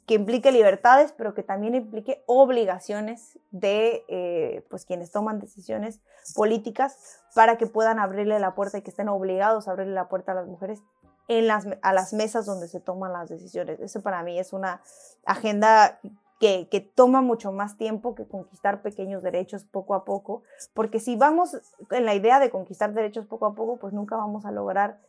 que 0.07 0.13
implique 0.13 0.53
libertades, 0.53 1.11
pero 1.11 1.33
que 1.33 1.43
también 1.43 1.75
implique 1.75 2.23
obligaciones 2.27 3.37
de 3.51 4.05
eh, 4.07 4.65
pues 4.69 4.85
quienes 4.85 5.11
toman 5.11 5.37
decisiones 5.37 5.99
políticas 6.33 7.21
para 7.35 7.57
que 7.57 7.67
puedan 7.67 7.99
abrirle 7.99 8.39
la 8.39 8.55
puerta 8.55 8.77
y 8.77 8.81
que 8.81 8.89
estén 8.89 9.09
obligados 9.09 9.67
a 9.67 9.71
abrirle 9.71 9.93
la 9.93 10.07
puerta 10.07 10.31
a 10.31 10.35
las 10.35 10.47
mujeres 10.47 10.81
en 11.27 11.45
las, 11.45 11.67
a 11.81 11.91
las 11.91 12.13
mesas 12.13 12.45
donde 12.45 12.69
se 12.69 12.79
toman 12.79 13.11
las 13.11 13.27
decisiones. 13.27 13.81
Eso 13.81 14.01
para 14.01 14.23
mí 14.23 14.39
es 14.39 14.53
una 14.53 14.81
agenda 15.25 15.99
que, 16.39 16.69
que, 16.69 16.79
toma 16.79 17.19
mucho 17.19 17.51
más 17.51 17.75
tiempo 17.75 18.15
que 18.15 18.25
conquistar 18.25 18.81
pequeños 18.81 19.23
derechos 19.23 19.65
poco 19.65 19.93
a 19.93 20.05
poco, 20.05 20.41
porque 20.73 21.01
si 21.01 21.17
vamos 21.17 21.57
en 21.91 22.05
la 22.05 22.15
idea 22.15 22.39
de 22.39 22.49
conquistar 22.49 22.93
derechos 22.93 23.25
poco 23.25 23.45
a 23.45 23.55
poco, 23.55 23.77
pues 23.77 23.91
nunca 23.91 24.15
vamos 24.15 24.45
a 24.45 24.51
lograr 24.51 25.01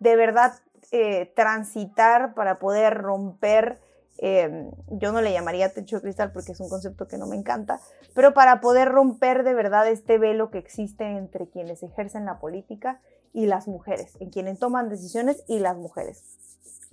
de 0.00 0.16
verdad 0.16 0.54
eh, 0.90 1.32
transitar 1.36 2.34
para 2.34 2.58
poder 2.58 2.94
romper 2.94 3.83
Em, 4.18 4.70
yo 4.88 5.10
no 5.12 5.20
le 5.20 5.32
llamaría 5.32 5.72
techo 5.72 5.96
de 5.96 6.02
cristal 6.02 6.32
porque 6.32 6.52
es 6.52 6.60
un 6.60 6.68
concepto 6.68 7.08
que 7.08 7.18
no 7.18 7.26
me 7.26 7.36
encanta, 7.36 7.80
pero 8.14 8.32
para 8.32 8.60
poder 8.60 8.88
romper 8.88 9.42
de 9.42 9.54
verdad 9.54 9.88
este 9.88 10.18
velo 10.18 10.50
que 10.50 10.58
existe 10.58 11.04
entre 11.04 11.48
quienes 11.48 11.82
ejercen 11.82 12.24
la 12.24 12.38
política 12.38 13.00
y 13.32 13.46
las 13.46 13.66
mujeres, 13.66 14.16
en 14.20 14.30
quienes 14.30 14.58
toman 14.58 14.88
decisiones 14.88 15.42
y 15.48 15.58
las 15.58 15.76
mujeres. 15.76 16.38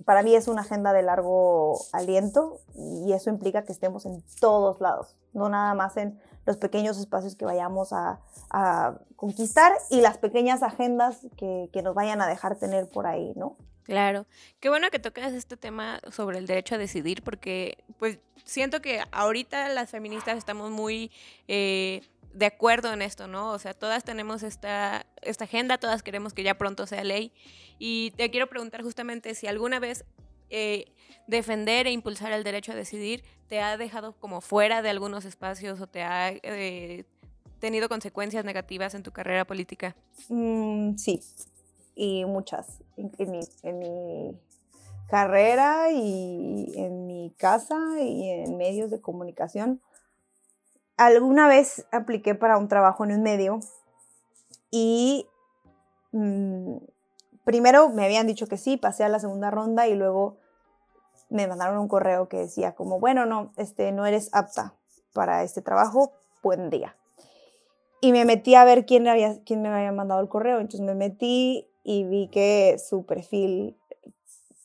para 0.04 0.24
mí 0.24 0.34
es 0.34 0.48
una 0.48 0.62
agenda 0.62 0.92
de 0.92 1.02
largo 1.02 1.78
aliento 1.92 2.58
y 2.74 3.12
eso 3.12 3.30
implica 3.30 3.64
que 3.64 3.70
estemos 3.72 4.04
en 4.04 4.24
todos 4.40 4.80
lados, 4.80 5.16
no 5.32 5.48
nada 5.48 5.74
más 5.74 5.96
en 5.96 6.18
los 6.44 6.56
pequeños 6.56 6.98
espacios 6.98 7.36
que 7.36 7.44
vayamos 7.44 7.92
a, 7.92 8.18
conquistar 9.14 9.72
y 9.88 10.00
las 10.00 10.18
pequeñas 10.18 10.64
agendas 10.64 11.20
que, 11.36 11.70
que, 11.72 11.82
nos 11.82 11.94
vayan 11.94 12.20
a 12.20 12.26
dejar 12.26 12.56
tener 12.56 12.88
por 12.88 13.06
ahí, 13.06 13.32
¿no? 13.36 13.56
Claro, 13.84 14.26
qué 14.60 14.68
bueno 14.68 14.90
que 14.90 14.98
tocas 14.98 15.32
este 15.32 15.56
tema 15.56 16.00
sobre 16.10 16.38
el 16.38 16.46
derecho 16.46 16.76
a 16.76 16.78
decidir 16.78 17.22
porque 17.22 17.78
pues 17.98 18.18
siento 18.44 18.80
que 18.80 19.02
ahorita 19.10 19.68
las 19.70 19.90
feministas 19.90 20.38
estamos 20.38 20.70
muy... 20.70 21.10
Eh, 21.48 22.02
de 22.34 22.46
acuerdo 22.46 22.92
en 22.94 23.02
esto, 23.02 23.26
¿no? 23.26 23.50
O 23.50 23.58
sea, 23.58 23.74
todas 23.74 24.04
tenemos 24.04 24.42
esta, 24.42 25.04
esta 25.20 25.44
agenda, 25.44 25.76
todas 25.76 26.02
queremos 26.02 26.32
que 26.32 26.42
ya 26.42 26.56
pronto 26.56 26.86
sea 26.86 27.04
ley. 27.04 27.30
Y 27.78 28.12
te 28.12 28.30
quiero 28.30 28.48
preguntar 28.48 28.82
justamente 28.82 29.34
si 29.34 29.46
alguna 29.46 29.80
vez 29.80 30.06
eh, 30.54 30.86
defender 31.26 31.86
e 31.86 31.92
impulsar 31.92 32.32
el 32.32 32.44
derecho 32.44 32.72
a 32.72 32.74
decidir 32.74 33.24
te 33.48 33.60
ha 33.60 33.76
dejado 33.76 34.12
como 34.18 34.40
fuera 34.40 34.82
de 34.82 34.90
algunos 34.90 35.24
espacios 35.24 35.80
o 35.80 35.86
te 35.86 36.02
ha 36.02 36.30
eh, 36.30 37.04
tenido 37.58 37.88
consecuencias 37.88 38.44
negativas 38.44 38.94
en 38.94 39.02
tu 39.02 39.12
carrera 39.12 39.46
política. 39.46 39.96
Mm, 40.28 40.96
sí, 40.96 41.20
y 41.94 42.24
muchas. 42.24 42.82
En, 42.96 43.78
mi, 43.78 44.40
carrera 45.08 45.90
y 45.90 46.72
en 46.74 47.06
mi 47.06 47.34
casa 47.38 47.78
y 48.00 48.30
en 48.30 48.56
medios 48.56 48.90
de 48.90 49.02
comunicación 49.02 49.82
alguna 50.96 51.48
vez 51.48 51.86
apliqué 51.92 52.34
para 52.34 52.56
un 52.56 52.68
trabajo 52.68 53.04
en 53.04 53.12
un 53.12 53.22
medio 53.22 53.60
y 54.70 55.28
mm, 56.12 56.76
primero 57.44 57.88
me 57.90 58.04
habían 58.04 58.26
dicho 58.26 58.46
que 58.46 58.56
sí, 58.56 58.76
pasé 58.76 59.04
a 59.04 59.08
la 59.08 59.20
segunda 59.20 59.50
ronda 59.50 59.86
y 59.86 59.94
luego 59.94 60.38
me 61.28 61.46
mandaron 61.46 61.78
un 61.78 61.88
correo 61.88 62.28
que 62.28 62.38
decía 62.38 62.74
como, 62.74 63.00
bueno, 63.00 63.26
no, 63.26 63.52
este, 63.56 63.92
no 63.92 64.06
eres 64.06 64.28
apta 64.32 64.74
para 65.12 65.42
este 65.42 65.62
trabajo, 65.62 66.12
buen 66.42 66.70
día. 66.70 66.96
Y 68.00 68.12
me 68.12 68.24
metí 68.24 68.54
a 68.54 68.64
ver 68.64 68.84
quién, 68.84 69.06
había, 69.08 69.42
quién 69.44 69.62
me 69.62 69.68
había 69.68 69.92
mandado 69.92 70.20
el 70.20 70.28
correo, 70.28 70.58
entonces 70.58 70.80
me 70.80 70.94
metí 70.94 71.70
y 71.84 72.04
vi 72.04 72.28
que 72.28 72.78
su 72.78 73.04
perfil 73.04 73.76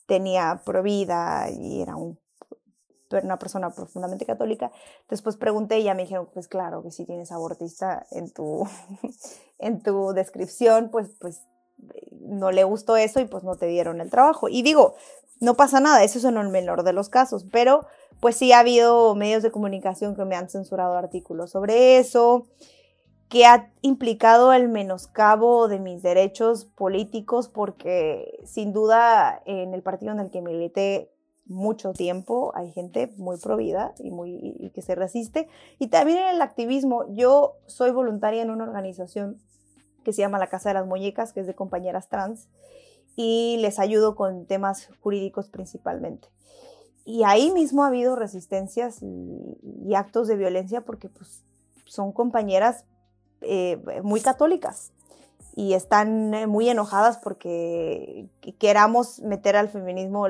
tenía 0.06 0.62
provida 0.66 1.50
y 1.50 1.82
era 1.82 1.96
una 1.96 3.40
persona 3.40 3.70
profundamente 3.72 4.26
católica. 4.26 4.72
Después 5.10 5.38
pregunté 5.38 5.80
y 5.80 5.84
ya 5.84 5.94
me 5.94 6.04
dijeron, 6.04 6.30
pues 6.34 6.48
claro, 6.48 6.84
que 6.84 6.92
si 6.92 7.06
tienes 7.06 7.32
abortista 7.32 8.06
en 8.12 8.32
tu, 8.32 8.68
en 9.60 9.82
tu 9.82 10.14
descripción, 10.14 10.90
pues, 10.90 11.10
pues 11.20 11.44
no 12.12 12.52
le 12.52 12.64
gustó 12.64 12.98
eso 12.98 13.20
y 13.20 13.26
pues 13.26 13.44
no 13.44 13.56
te 13.56 13.68
dieron 13.68 14.02
el 14.02 14.10
trabajo. 14.10 14.50
Y 14.50 14.62
digo, 14.62 14.96
no 15.40 15.56
pasa 15.56 15.80
nada, 15.80 16.04
eso 16.04 16.18
es 16.18 16.26
en 16.26 16.38
el 16.38 16.50
menor 16.50 16.84
de 16.84 16.94
los 16.94 17.10
casos, 17.10 17.46
pero 17.52 17.86
pues 18.20 18.36
sí 18.36 18.52
ha 18.52 18.60
habido 18.60 19.14
medios 19.16 19.44
de 19.44 19.52
comunicación 19.52 20.16
que 20.16 20.26
me 20.26 20.36
han 20.36 20.50
censurado 20.50 20.96
artículos 20.96 21.52
sobre 21.52 22.00
eso, 22.00 22.48
que 23.30 23.46
ha 23.46 23.72
implicado 23.82 24.54
el 24.54 24.70
menoscabo 24.70 25.68
de 25.68 25.80
mis 25.80 26.02
derechos 26.02 26.66
políticos, 26.66 27.50
porque 27.50 28.40
sin 28.46 28.72
duda 28.72 29.42
en 29.46 29.74
el 29.74 29.82
partido 29.82 30.14
en 30.14 30.20
el 30.20 30.30
que 30.30 30.42
milité 30.42 31.12
mucho 31.46 31.94
tiempo, 31.94 32.52
hay 32.56 32.72
gente 32.72 33.14
muy 33.18 33.38
provida 33.38 33.94
y, 34.00 34.12
muy, 34.12 34.56
y 34.60 34.70
que 34.72 34.82
se 34.82 34.96
resiste. 34.96 35.48
Y 35.80 35.88
también 35.88 36.20
en 36.20 36.36
el 36.36 36.42
activismo, 36.42 37.06
yo 37.14 37.56
soy 37.66 37.92
voluntaria 37.92 38.42
en 38.42 38.50
una 38.50 38.66
organización 38.66 39.38
que 40.04 40.14
se 40.14 40.22
llama 40.22 40.40
la 40.40 40.48
Casa 40.48 40.70
de 40.70 40.76
las 40.76 40.88
Muñecas, 40.88 41.34
que 41.34 41.42
es 41.42 41.48
de 41.48 41.56
compañeras 41.56 42.08
trans, 42.08 42.48
y 43.18 43.58
les 43.60 43.80
ayudo 43.80 44.16
con 44.16 44.46
temas 44.46 44.90
jurídicos 45.02 45.50
principalmente. 45.50 46.30
Y 47.04 47.24
ahí 47.24 47.52
mismo 47.52 47.84
ha 47.84 47.88
habido 47.88 48.16
resistencias 48.16 49.02
y, 49.02 49.96
actos 49.96 50.28
de 50.28 50.36
violencia 50.36 50.82
porque 50.82 51.10
pues, 51.10 51.44
son 51.86 52.12
compañeras 52.12 52.86
eh, 53.42 53.82
muy 54.04 54.22
católicas 54.22 54.92
y 55.56 55.74
están 55.74 56.36
eh, 56.36 56.46
muy 56.46 56.70
enojadas 56.70 57.18
porque 57.18 58.28
queramos 58.60 59.20
meter 59.22 59.56
al 59.56 59.70
feminismo 59.70 60.28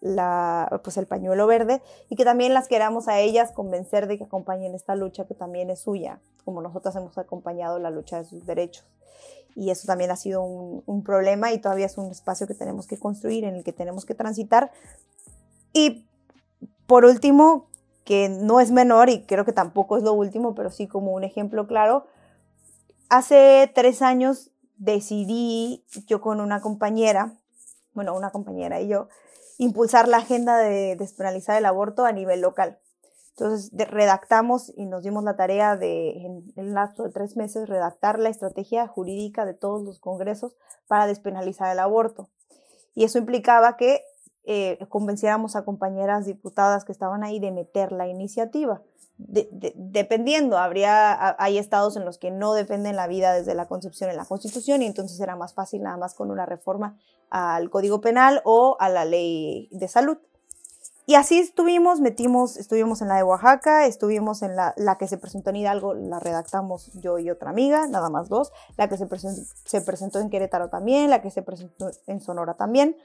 la, 0.00 0.80
pues 0.84 0.98
el 0.98 1.06
pañuelo 1.06 1.46
verde 1.46 1.80
y 2.10 2.16
que 2.16 2.24
también 2.24 2.52
las 2.52 2.68
queramos 2.68 3.08
a 3.08 3.18
ellas 3.20 3.52
convencer 3.52 4.06
de 4.06 4.18
que 4.18 4.24
acompañen 4.24 4.74
esta 4.74 4.96
lucha 4.96 5.26
que 5.26 5.32
también 5.32 5.70
es 5.70 5.80
suya, 5.80 6.20
como 6.44 6.60
nosotras 6.60 6.94
hemos 6.96 7.16
acompañado 7.16 7.78
la 7.78 7.90
lucha 7.90 8.18
de 8.18 8.24
sus 8.24 8.44
derechos. 8.44 8.84
Y 9.54 9.70
eso 9.70 9.86
también 9.86 10.10
ha 10.10 10.16
sido 10.16 10.42
un, 10.42 10.82
un 10.84 11.02
problema 11.02 11.52
y 11.52 11.58
todavía 11.58 11.86
es 11.86 11.96
un 11.96 12.10
espacio 12.10 12.46
que 12.46 12.54
tenemos 12.54 12.86
que 12.86 12.98
construir, 12.98 13.44
en 13.44 13.54
el 13.54 13.64
que 13.64 13.72
tenemos 13.72 14.04
que 14.04 14.14
transitar. 14.14 14.72
Y 15.72 16.04
por 16.86 17.06
último, 17.06 17.68
que 18.04 18.28
no 18.28 18.60
es 18.60 18.70
menor 18.70 19.08
y 19.08 19.22
creo 19.22 19.44
que 19.44 19.52
tampoco 19.52 19.96
es 19.96 20.02
lo 20.02 20.12
último, 20.12 20.54
pero 20.54 20.70
sí 20.70 20.86
como 20.86 21.12
un 21.12 21.24
ejemplo 21.24 21.66
claro, 21.66 22.06
Hace 23.08 23.70
tres 23.74 24.02
años 24.02 24.50
decidí 24.76 25.84
yo 26.06 26.20
con 26.20 26.40
una 26.40 26.60
compañera, 26.60 27.38
bueno, 27.92 28.14
una 28.14 28.30
compañera 28.30 28.80
y 28.80 28.88
yo, 28.88 29.08
impulsar 29.58 30.08
la 30.08 30.18
agenda 30.18 30.58
de 30.58 30.96
despenalizar 30.96 31.56
el 31.56 31.66
aborto 31.66 32.04
a 32.04 32.12
nivel 32.12 32.40
local. 32.40 32.78
Entonces 33.36 33.70
redactamos 33.90 34.72
y 34.76 34.86
nos 34.86 35.02
dimos 35.02 35.24
la 35.24 35.36
tarea 35.36 35.76
de, 35.76 36.24
en 36.24 36.52
el 36.56 36.72
lapso 36.72 37.02
de 37.02 37.10
tres 37.10 37.36
meses, 37.36 37.68
redactar 37.68 38.18
la 38.18 38.28
estrategia 38.28 38.86
jurídica 38.86 39.44
de 39.44 39.54
todos 39.54 39.82
los 39.82 39.98
congresos 39.98 40.56
para 40.86 41.06
despenalizar 41.06 41.72
el 41.72 41.80
aborto. 41.80 42.30
Y 42.94 43.04
eso 43.04 43.18
implicaba 43.18 43.76
que 43.76 44.02
eh, 44.44 44.78
convenciéramos 44.88 45.56
a 45.56 45.64
compañeras 45.64 46.26
diputadas 46.26 46.84
que 46.84 46.92
estaban 46.92 47.24
ahí 47.24 47.40
de 47.40 47.50
meter 47.50 47.90
la 47.92 48.06
iniciativa 48.06 48.82
dependiendo, 49.16 50.58
habría, 50.58 51.36
hay 51.38 51.58
estados 51.58 51.96
en 51.96 52.04
los 52.04 52.18
que 52.18 52.30
no 52.30 52.52
dependen 52.52 52.96
la 52.96 53.06
vida 53.06 53.32
desde 53.32 53.54
la 53.54 53.66
concepción 53.66 54.10
en 54.10 54.16
la 54.16 54.24
Constitución 54.24 54.82
y 54.82 54.86
entonces 54.86 55.20
era 55.20 55.36
más 55.36 55.54
fácil 55.54 55.82
nada 55.82 55.96
más 55.96 56.14
con 56.14 56.30
una 56.30 56.46
reforma 56.46 56.98
al 57.30 57.70
Código 57.70 58.00
Penal 58.00 58.42
o 58.44 58.76
a 58.80 58.88
la 58.88 59.04
ley 59.04 59.68
de 59.70 59.88
salud. 59.88 60.18
Y 61.06 61.16
así 61.16 61.38
estuvimos, 61.38 62.00
metimos, 62.00 62.56
estuvimos 62.56 63.02
en 63.02 63.08
la 63.08 63.16
de 63.16 63.22
Oaxaca, 63.22 63.84
estuvimos 63.86 64.42
en 64.42 64.56
la, 64.56 64.72
la 64.78 64.96
que 64.96 65.06
se 65.06 65.18
presentó 65.18 65.50
en 65.50 65.56
Hidalgo, 65.56 65.92
la 65.92 66.18
redactamos 66.18 66.90
yo 66.94 67.18
y 67.18 67.30
otra 67.30 67.50
amiga, 67.50 67.86
nada 67.86 68.08
más 68.08 68.30
dos, 68.30 68.52
la 68.78 68.88
que 68.88 68.96
se, 68.96 69.06
presentó, 69.06 69.42
se 69.66 69.82
presentó 69.82 70.18
en 70.20 70.30
Querétaro 70.30 70.70
también, 70.70 71.10
la 71.10 71.20
que 71.20 71.30
se 71.30 71.42
presentó 71.42 71.90
en 72.06 72.20
Sonora 72.22 72.54
también. 72.54 72.96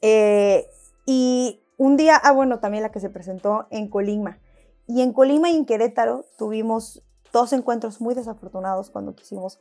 Eh, 0.00 0.70
y 1.04 1.60
un 1.76 1.96
día, 1.96 2.16
ah 2.16 2.30
bueno, 2.30 2.60
también 2.60 2.84
la 2.84 2.92
que 2.92 3.00
se 3.00 3.10
presentó 3.10 3.66
en 3.70 3.88
Colima. 3.88 4.38
Y 4.86 5.02
en 5.02 5.12
Colima 5.12 5.50
y 5.50 5.56
en 5.56 5.64
Querétaro 5.64 6.24
tuvimos 6.36 7.02
dos 7.32 7.52
encuentros 7.52 8.00
muy 8.00 8.14
desafortunados 8.14 8.90
cuando 8.90 9.14
quisimos 9.14 9.58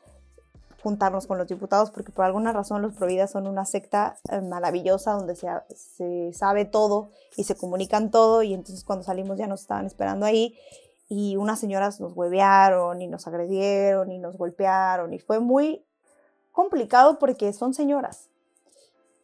juntarnos 0.82 1.28
con 1.28 1.38
los 1.38 1.48
diputados, 1.48 1.92
porque 1.92 2.12
por 2.12 2.26
alguna 2.26 2.52
razón 2.52 2.82
los 2.82 2.94
Providas 2.94 3.32
son 3.32 3.48
una 3.48 3.66
secta 3.66 4.18
eh, 4.32 4.42
maravillosa 4.42 5.12
donde 5.14 5.36
se, 5.36 5.48
se, 5.76 6.34
sabe 6.34 6.66
todo 6.66 7.12
y 7.38 7.44
se 7.44 7.56
comunican 7.56 8.10
todo, 8.10 8.42
y 8.44 8.54
entonces 8.54 8.84
cuando 8.84 9.04
salimos 9.04 9.38
ya 9.38 9.48
nos 9.48 9.62
estaban 9.62 9.86
esperando 9.86 10.26
ahí, 10.26 10.58
y 11.08 11.36
unas 11.36 11.60
señoras 11.60 12.00
nos 12.00 12.14
huevearon 12.16 13.02
y 13.02 13.08
nos 13.08 13.28
agredieron 13.28 14.12
y 14.12 14.18
nos 14.18 14.38
golpearon, 14.38 15.14
y 15.14 15.20
fue 15.20 15.40
muy 15.40 15.84
complicado 16.52 17.20
porque 17.20 17.54
son 17.54 17.74
señoras, 17.74 18.30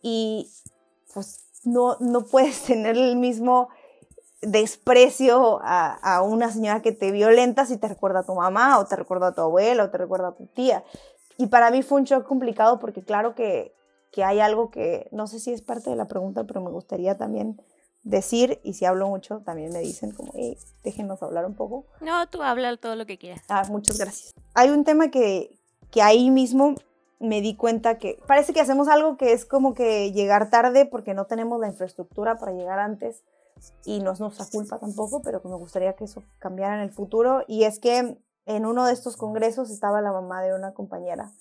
y 0.01 0.51
pues 1.13 1.39
no, 1.63 1.97
no 1.99 2.25
puedes 2.25 2.61
tener 2.65 2.97
el 2.97 3.15
mismo 3.15 3.69
desprecio 4.41 5.59
a, 5.63 6.21
una 6.21 6.51
señora 6.51 6.81
que 6.81 6.91
te 6.91 7.11
violenta 7.11 7.65
si 7.65 7.77
te 7.77 7.87
recuerda 7.87 8.19
a 8.19 8.25
tu 8.25 8.35
mamá 8.35 8.79
o 8.79 8.85
te 8.85 8.95
recuerda 8.95 9.27
a 9.27 9.31
tu 9.33 9.41
abuela 9.41 9.83
o 9.83 9.89
te 9.89 9.97
recuerda 9.97 10.29
a 10.29 10.35
tu 10.35 10.45
tía. 10.47 10.83
Y 11.37 11.47
para 11.47 11.71
mí 11.71 11.83
fue 11.83 11.99
un 11.99 12.05
shock 12.05 12.25
complicado 12.25 12.79
porque 12.79 13.03
claro 13.03 13.35
que, 13.35 13.73
que 14.11 14.23
hay 14.23 14.39
algo 14.39 14.69
que 14.69 15.07
no 15.11 15.27
sé 15.27 15.39
si 15.39 15.53
es 15.53 15.61
parte 15.61 15.89
de 15.89 15.95
la 15.95 16.05
pregunta, 16.05 16.43
pero 16.45 16.61
me 16.61 16.69
gustaría 16.69 17.17
también 17.17 17.61
decir, 18.03 18.59
y 18.63 18.73
si 18.73 18.85
hablo 18.85 19.07
mucho, 19.07 19.41
también 19.43 19.71
me 19.73 19.79
dicen 19.79 20.11
como, 20.11 20.31
hey, 20.35 20.57
déjenos 20.83 21.21
hablar 21.21 21.45
un 21.45 21.55
poco. 21.55 21.85
No, 21.99 22.27
tú 22.29 22.41
habla 22.41 22.75
todo 22.77 22.95
lo 22.95 23.05
que 23.05 23.17
quieras. 23.17 23.41
Ah, 23.49 23.63
muchas 23.69 23.97
gracias. 23.97 24.33
Hay 24.53 24.69
un 24.69 24.83
tema 24.83 25.09
que, 25.09 25.57
que 25.91 26.01
ahí 26.01 26.29
mismo 26.29 26.75
me 27.19 27.41
di 27.41 27.55
cuenta 27.55 27.97
que 27.97 28.19
parece 28.27 28.53
que 28.53 28.61
hacemos 28.61 28.87
algo 28.87 29.17
que 29.17 29.33
es 29.33 29.45
como 29.45 29.73
que 29.73 30.11
llegar 30.11 30.49
tarde 30.49 30.85
porque 30.85 31.13
no 31.13 31.25
tenemos 31.25 31.59
la 31.59 31.67
infraestructura 31.67 32.37
para 32.37 32.51
llegar 32.51 32.79
antes 32.79 33.23
y 33.85 33.99
no 33.99 34.11
es 34.11 34.19
nuestra 34.19 34.45
culpa 34.45 34.79
tampoco, 34.79 35.21
pero 35.21 35.41
que 35.41 35.47
me 35.47 35.55
gustaría 35.55 35.93
que 35.93 36.05
eso 36.05 36.23
cambiara 36.39 36.75
en 36.75 36.81
el 36.81 36.91
futuro. 36.91 37.43
Y 37.47 37.63
es 37.63 37.79
que 37.79 38.17
en 38.45 38.65
uno 38.65 38.85
de 38.85 38.93
estos 38.93 39.17
congresos 39.17 39.69
estaba 39.69 40.01
la 40.01 40.11
mamá 40.11 40.41
de 40.41 40.53
una 40.53 40.73
compañera 40.73 41.31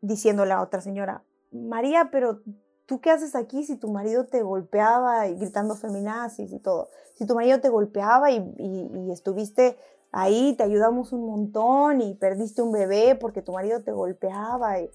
diciéndole 0.00 0.52
a 0.52 0.62
otra 0.62 0.80
señora, 0.80 1.22
María, 1.50 2.10
pero 2.10 2.40
¿tú 2.86 3.00
qué 3.00 3.10
haces 3.10 3.34
aquí 3.34 3.64
si 3.64 3.76
tu 3.76 3.90
marido 3.90 4.26
te 4.26 4.42
golpeaba 4.42 5.28
y 5.28 5.36
gritando 5.36 5.74
feminazis 5.74 6.52
y 6.52 6.58
todo? 6.58 6.90
Si 7.16 7.26
tu 7.26 7.34
marido 7.34 7.60
te 7.60 7.68
golpeaba 7.68 8.30
y, 8.30 8.36
y, 8.58 9.10
estuviste 9.10 9.76
ahí, 10.12 10.54
te 10.56 10.62
ayudamos 10.62 11.12
un 11.12 11.26
montón 11.26 12.00
y 12.00 12.14
perdiste 12.14 12.62
un 12.62 12.72
bebé 12.72 13.14
porque 13.14 13.42
tu 13.42 13.52
marido 13.52 13.82
te 13.82 13.92
golpeaba. 13.92 14.80
Y, 14.80 14.90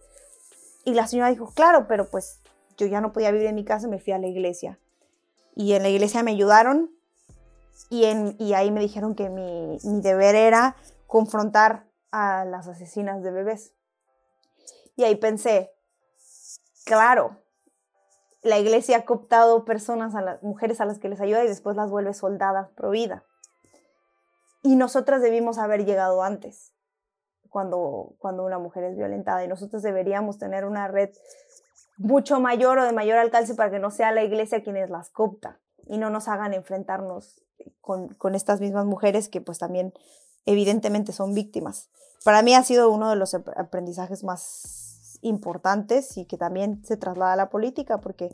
y 0.86 0.94
la 0.94 1.08
señora 1.08 1.30
dijo, 1.30 1.52
claro, 1.54 1.88
pero 1.88 2.10
pues 2.10 2.40
yo 2.78 2.88
ya 2.88 3.02
no 3.02 3.14
podía 3.14 3.32
vivir 3.32 3.48
en 3.48 3.56
mi 3.56 3.66
casa, 3.66 3.88
me 3.88 4.00
fui 4.00 4.14
a 4.14 4.20
la 4.20 4.28
iglesia. 4.28 4.80
Y 5.56 5.74
en 5.74 5.84
la 5.84 5.90
iglesia 5.90 6.24
me 6.24 6.32
ayudaron 6.32 6.92
y, 7.90 8.06
en, 8.06 8.36
y 8.40 8.54
ahí 8.54 8.72
me 8.72 8.80
dijeron 8.80 9.16
que 9.16 9.30
mi, 9.30 9.78
mi 9.84 10.02
deber 10.02 10.36
era 10.36 10.76
confrontar 11.08 11.88
a 12.12 12.46
las 12.46 12.68
asesinas 12.68 13.22
de 13.24 13.32
bebés. 13.32 13.74
Y 14.96 15.04
ahí 15.04 15.16
pensé, 15.16 15.72
claro, 16.86 17.38
la 18.44 18.60
iglesia 18.60 18.98
ha 18.98 19.06
cooptado 19.06 19.66
personas, 19.66 20.16
a 20.16 20.22
las 20.22 20.44
mujeres 20.44 20.82
a 20.82 20.86
las 20.86 21.00
que 21.00 21.10
les 21.10 21.22
ayuda 21.22 21.44
y 21.44 21.48
después 21.48 21.76
las 21.76 21.90
vuelve 21.90 22.14
soldadas 22.14 22.70
pro 22.72 22.92
vida. 22.92 23.24
Y 24.62 24.76
nosotras 24.76 25.22
debimos 25.22 25.58
haber 25.58 25.86
llegado 25.86 26.24
antes, 26.24 26.74
cuando, 27.50 28.16
cuando 28.20 28.44
una 28.44 28.60
mujer 28.60 28.84
es 28.84 28.96
violentada, 28.96 29.44
y 29.44 29.48
nosotros 29.48 29.82
deberíamos 29.82 30.38
tener 30.38 30.66
una 30.66 30.88
red 30.88 31.10
mucho 31.98 32.40
mayor 32.40 32.78
o 32.80 32.84
de 32.84 32.94
mayor 32.94 33.18
alcance 33.18 33.56
para 33.56 33.72
que 33.72 33.80
no 33.80 33.92
sea 33.92 34.12
la 34.12 34.24
iglesia 34.24 34.64
quienes 34.64 34.90
las 34.90 35.10
coopta 35.10 35.60
y 35.88 35.98
no 35.98 36.10
nos 36.10 36.28
hagan 36.28 36.54
enfrentarnos 36.54 37.44
con, 37.82 38.14
con 38.16 38.36
estas 38.36 38.62
mismas 38.62 38.86
mujeres 38.86 39.30
que 39.30 39.42
pues 39.42 39.60
también 39.60 39.94
evidentemente 40.46 41.12
son 41.12 41.34
víctimas. 41.34 41.90
Para 42.24 42.42
mí 42.42 42.56
ha 42.56 42.64
sido 42.64 42.90
uno 42.90 43.10
de 43.10 43.16
los 43.16 43.34
aprendizajes 43.34 44.24
más 44.24 45.20
importantes 45.22 46.18
y 46.18 46.26
que 46.26 46.38
también 46.38 46.84
se 46.86 46.98
traslada 46.98 47.34
a 47.34 47.38
la 47.38 47.50
política 47.50 48.00
porque 48.00 48.34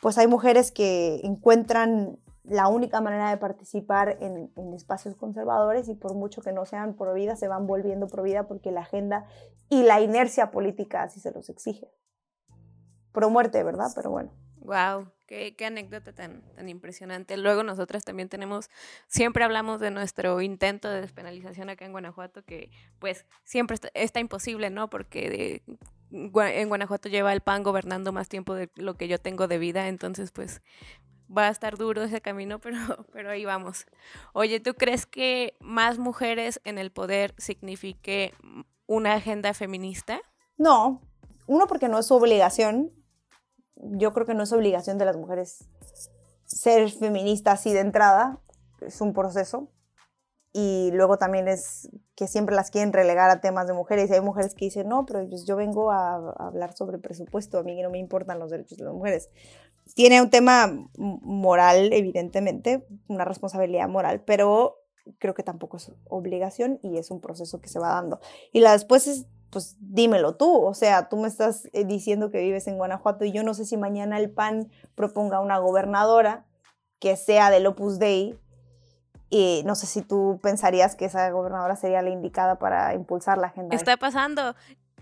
pues 0.00 0.18
hay 0.18 0.26
mujeres 0.26 0.72
que 0.72 1.20
encuentran 1.24 2.18
la 2.44 2.68
única 2.68 3.00
manera 3.00 3.30
de 3.30 3.36
participar 3.36 4.16
en, 4.20 4.50
espacios 4.74 5.14
conservadores 5.14 5.88
y 5.88 5.94
por 5.94 6.14
mucho 6.14 6.40
que 6.40 6.52
no 6.52 6.64
sean 6.64 6.94
pro 6.94 7.14
se 7.36 7.48
van 7.48 7.66
volviendo 7.66 8.08
pro 8.08 8.24
porque 8.48 8.72
la 8.72 8.80
agenda 8.80 9.26
y 9.68 9.82
la 9.82 10.00
inercia 10.00 10.50
política 10.50 11.02
así 11.02 11.20
se 11.20 11.30
los 11.32 11.48
exige. 11.48 11.90
Pro 13.12 13.30
muerte, 13.30 13.62
¿verdad? 13.62 13.90
Pero 13.94 14.10
bueno. 14.10 14.30
Wow, 14.60 15.10
qué, 15.26 15.56
qué, 15.56 15.66
anécdota 15.66 16.12
tan, 16.12 16.42
tan 16.54 16.68
impresionante. 16.68 17.36
Luego 17.36 17.62
nosotras 17.62 18.04
también 18.04 18.28
tenemos, 18.28 18.68
siempre 19.08 19.42
hablamos 19.42 19.80
de 19.80 19.90
nuestro 19.90 20.40
intento 20.42 20.88
de 20.88 21.00
despenalización 21.00 21.70
acá 21.70 21.86
en 21.86 21.92
Guanajuato, 21.92 22.44
que 22.44 22.70
pues 22.98 23.24
siempre 23.42 23.78
está, 23.94 24.20
imposible, 24.20 24.68
¿no? 24.68 24.90
Porque 24.90 25.62
en 26.10 26.68
Guanajuato 26.68 27.08
lleva 27.08 27.32
el 27.32 27.40
PAN 27.40 27.62
gobernando 27.62 28.12
más 28.12 28.28
tiempo 28.28 28.54
de 28.54 28.70
lo 28.74 28.94
que 28.94 29.08
yo 29.08 29.18
tengo 29.18 29.48
de 29.48 29.58
vida, 29.58 29.88
entonces 29.88 30.30
pues 30.30 30.60
va 31.34 31.46
a 31.46 31.50
estar 31.50 31.78
duro 31.78 32.02
ese 32.02 32.20
camino, 32.20 32.58
pero, 32.60 32.78
pero 33.12 33.30
ahí 33.30 33.46
vamos. 33.46 33.86
Oye, 34.34 34.60
¿tú 34.60 34.74
crees 34.74 35.06
que 35.06 35.56
más 35.60 35.98
mujeres 35.98 36.60
en 36.64 36.76
el 36.76 36.92
poder 36.92 37.34
signifique 37.38 38.34
una 38.86 39.14
agenda 39.14 39.54
feminista? 39.54 40.20
No, 40.58 41.00
uno 41.46 41.66
porque 41.66 41.88
no 41.88 41.98
es 41.98 42.06
su 42.06 42.14
obligación, 42.14 42.92
yo 43.82 44.12
creo 44.12 44.26
que 44.26 44.34
no 44.34 44.42
es 44.42 44.52
obligación 44.52 44.98
de 44.98 45.04
las 45.04 45.16
mujeres 45.16 45.68
ser 46.44 46.90
feministas 46.90 47.60
así 47.60 47.72
de 47.72 47.80
entrada, 47.80 48.40
es 48.80 49.00
un 49.00 49.12
proceso. 49.12 49.68
Y 50.52 50.90
luego 50.92 51.16
también 51.16 51.46
es 51.46 51.88
que 52.16 52.26
siempre 52.26 52.56
las 52.56 52.72
quieren 52.72 52.92
relegar 52.92 53.30
a 53.30 53.40
temas 53.40 53.68
de 53.68 53.72
mujeres. 53.72 54.10
Y 54.10 54.14
hay 54.14 54.20
mujeres 54.20 54.54
que 54.54 54.64
dicen, 54.64 54.88
no, 54.88 55.06
pero 55.06 55.28
pues 55.28 55.46
yo 55.46 55.54
vengo 55.54 55.92
a, 55.92 56.32
hablar 56.38 56.72
sobre 56.74 56.98
presupuesto, 56.98 57.58
a 57.58 57.62
mí 57.62 57.80
no 57.80 57.90
me 57.90 57.98
importan 57.98 58.40
los 58.40 58.50
derechos 58.50 58.78
de 58.78 58.84
las 58.84 58.94
mujeres. 58.94 59.30
Tiene 59.94 60.20
un 60.20 60.28
tema 60.28 60.88
moral, 60.96 61.92
evidentemente, 61.92 62.84
una 63.06 63.24
responsabilidad 63.24 63.88
moral, 63.88 64.22
pero 64.24 64.78
creo 65.18 65.34
que 65.34 65.42
tampoco 65.42 65.76
es 65.76 65.92
obligación 66.08 66.80
y 66.82 66.98
es 66.98 67.10
un 67.10 67.20
proceso 67.20 67.60
que 67.60 67.68
se 67.68 67.78
va 67.78 67.90
dando. 67.90 68.20
Y 68.52 68.60
la 68.60 68.72
después 68.72 69.06
es 69.06 69.26
pues 69.50 69.76
dímelo 69.80 70.36
tú, 70.36 70.62
o 70.62 70.74
sea, 70.74 71.08
tú 71.08 71.16
me 71.16 71.28
estás 71.28 71.68
eh, 71.72 71.84
diciendo 71.84 72.30
que 72.30 72.40
vives 72.40 72.66
en 72.66 72.76
Guanajuato 72.76 73.24
y 73.24 73.32
yo 73.32 73.42
no 73.42 73.54
sé 73.54 73.64
si 73.64 73.76
mañana 73.76 74.18
el 74.18 74.30
PAN 74.30 74.70
proponga 74.94 75.40
una 75.40 75.58
gobernadora 75.58 76.46
que 77.00 77.16
sea 77.16 77.50
del 77.50 77.66
Opus 77.66 77.98
Dei 77.98 78.38
y 79.28 79.62
no 79.64 79.74
sé 79.74 79.86
si 79.86 80.02
tú 80.02 80.38
pensarías 80.42 80.96
que 80.96 81.06
esa 81.06 81.30
gobernadora 81.30 81.76
sería 81.76 82.02
la 82.02 82.10
indicada 82.10 82.58
para 82.58 82.94
impulsar 82.94 83.38
la 83.38 83.48
agenda. 83.48 83.74
Está 83.74 83.96
pasando. 83.96 84.54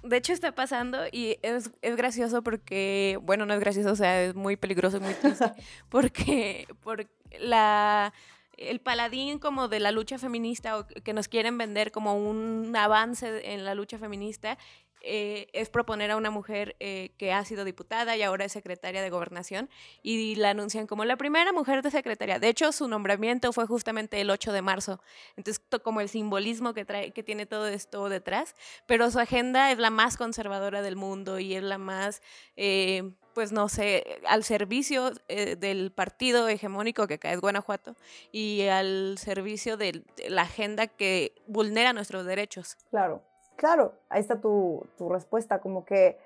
De 0.02 0.16
hecho, 0.16 0.32
está 0.32 0.52
pasando 0.54 0.98
y 1.10 1.38
es, 1.42 1.70
es, 1.82 1.96
gracioso 1.96 2.42
porque, 2.42 3.18
bueno, 3.22 3.46
no 3.46 3.54
es 3.54 3.60
gracioso, 3.60 3.90
o 3.90 3.96
sea, 3.96 4.22
es 4.22 4.34
muy 4.34 4.56
peligroso 4.56 4.98
y 4.98 5.00
muy 5.00 5.14
triste. 5.14 5.52
porque, 5.88 6.68
porque 6.84 7.08
la 7.40 8.12
el 8.58 8.80
paladín 8.80 9.38
como 9.38 9.68
de 9.68 9.80
la 9.80 9.92
lucha 9.92 10.18
feminista 10.18 10.78
o 10.78 10.86
que 10.86 11.12
nos 11.12 11.28
quieren 11.28 11.58
vender 11.58 11.92
como 11.92 12.16
un 12.16 12.74
avance 12.76 13.52
en 13.52 13.64
la 13.64 13.74
lucha 13.74 13.98
feminista 13.98 14.58
eh, 15.00 15.48
es 15.52 15.68
proponer 15.68 16.10
a 16.10 16.16
una 16.16 16.30
mujer 16.30 16.74
eh, 16.80 17.10
que 17.18 17.32
ha 17.32 17.44
sido 17.44 17.64
diputada 17.64 18.16
y 18.16 18.22
ahora 18.22 18.44
es 18.44 18.52
secretaria 18.52 19.00
de 19.00 19.10
gobernación 19.10 19.70
y 20.02 20.34
la 20.34 20.50
anuncian 20.50 20.86
como 20.86 21.04
la 21.04 21.16
primera 21.16 21.52
mujer 21.52 21.82
de 21.82 21.90
secretaria. 21.90 22.38
De 22.38 22.48
hecho, 22.48 22.72
su 22.72 22.88
nombramiento 22.88 23.52
fue 23.52 23.66
justamente 23.66 24.20
el 24.20 24.30
8 24.30 24.52
de 24.52 24.62
marzo. 24.62 25.00
Entonces, 25.36 25.62
como 25.82 26.00
el 26.00 26.08
simbolismo 26.08 26.74
que, 26.74 26.84
trae, 26.84 27.12
que 27.12 27.22
tiene 27.22 27.46
todo 27.46 27.68
esto 27.68 28.08
detrás, 28.08 28.54
pero 28.86 29.10
su 29.10 29.20
agenda 29.20 29.70
es 29.70 29.78
la 29.78 29.90
más 29.90 30.16
conservadora 30.16 30.82
del 30.82 30.96
mundo 30.96 31.38
y 31.38 31.54
es 31.54 31.62
la 31.62 31.78
más... 31.78 32.20
Eh, 32.56 33.12
pues 33.38 33.52
no 33.52 33.68
sé, 33.68 34.20
al 34.26 34.42
servicio 34.42 35.12
eh, 35.28 35.54
del 35.54 35.92
partido 35.92 36.48
hegemónico 36.48 37.06
que 37.06 37.14
acá 37.14 37.32
es 37.32 37.40
Guanajuato 37.40 37.94
y 38.32 38.66
al 38.66 39.16
servicio 39.16 39.76
de 39.76 40.02
la 40.28 40.42
agenda 40.42 40.88
que 40.88 41.36
vulnera 41.46 41.92
nuestros 41.92 42.26
derechos. 42.26 42.76
Claro, 42.90 43.22
claro, 43.54 43.92
ahí 44.08 44.20
está 44.20 44.40
tu, 44.40 44.84
tu 44.96 45.08
respuesta, 45.08 45.60
como 45.60 45.84
que 45.84 46.18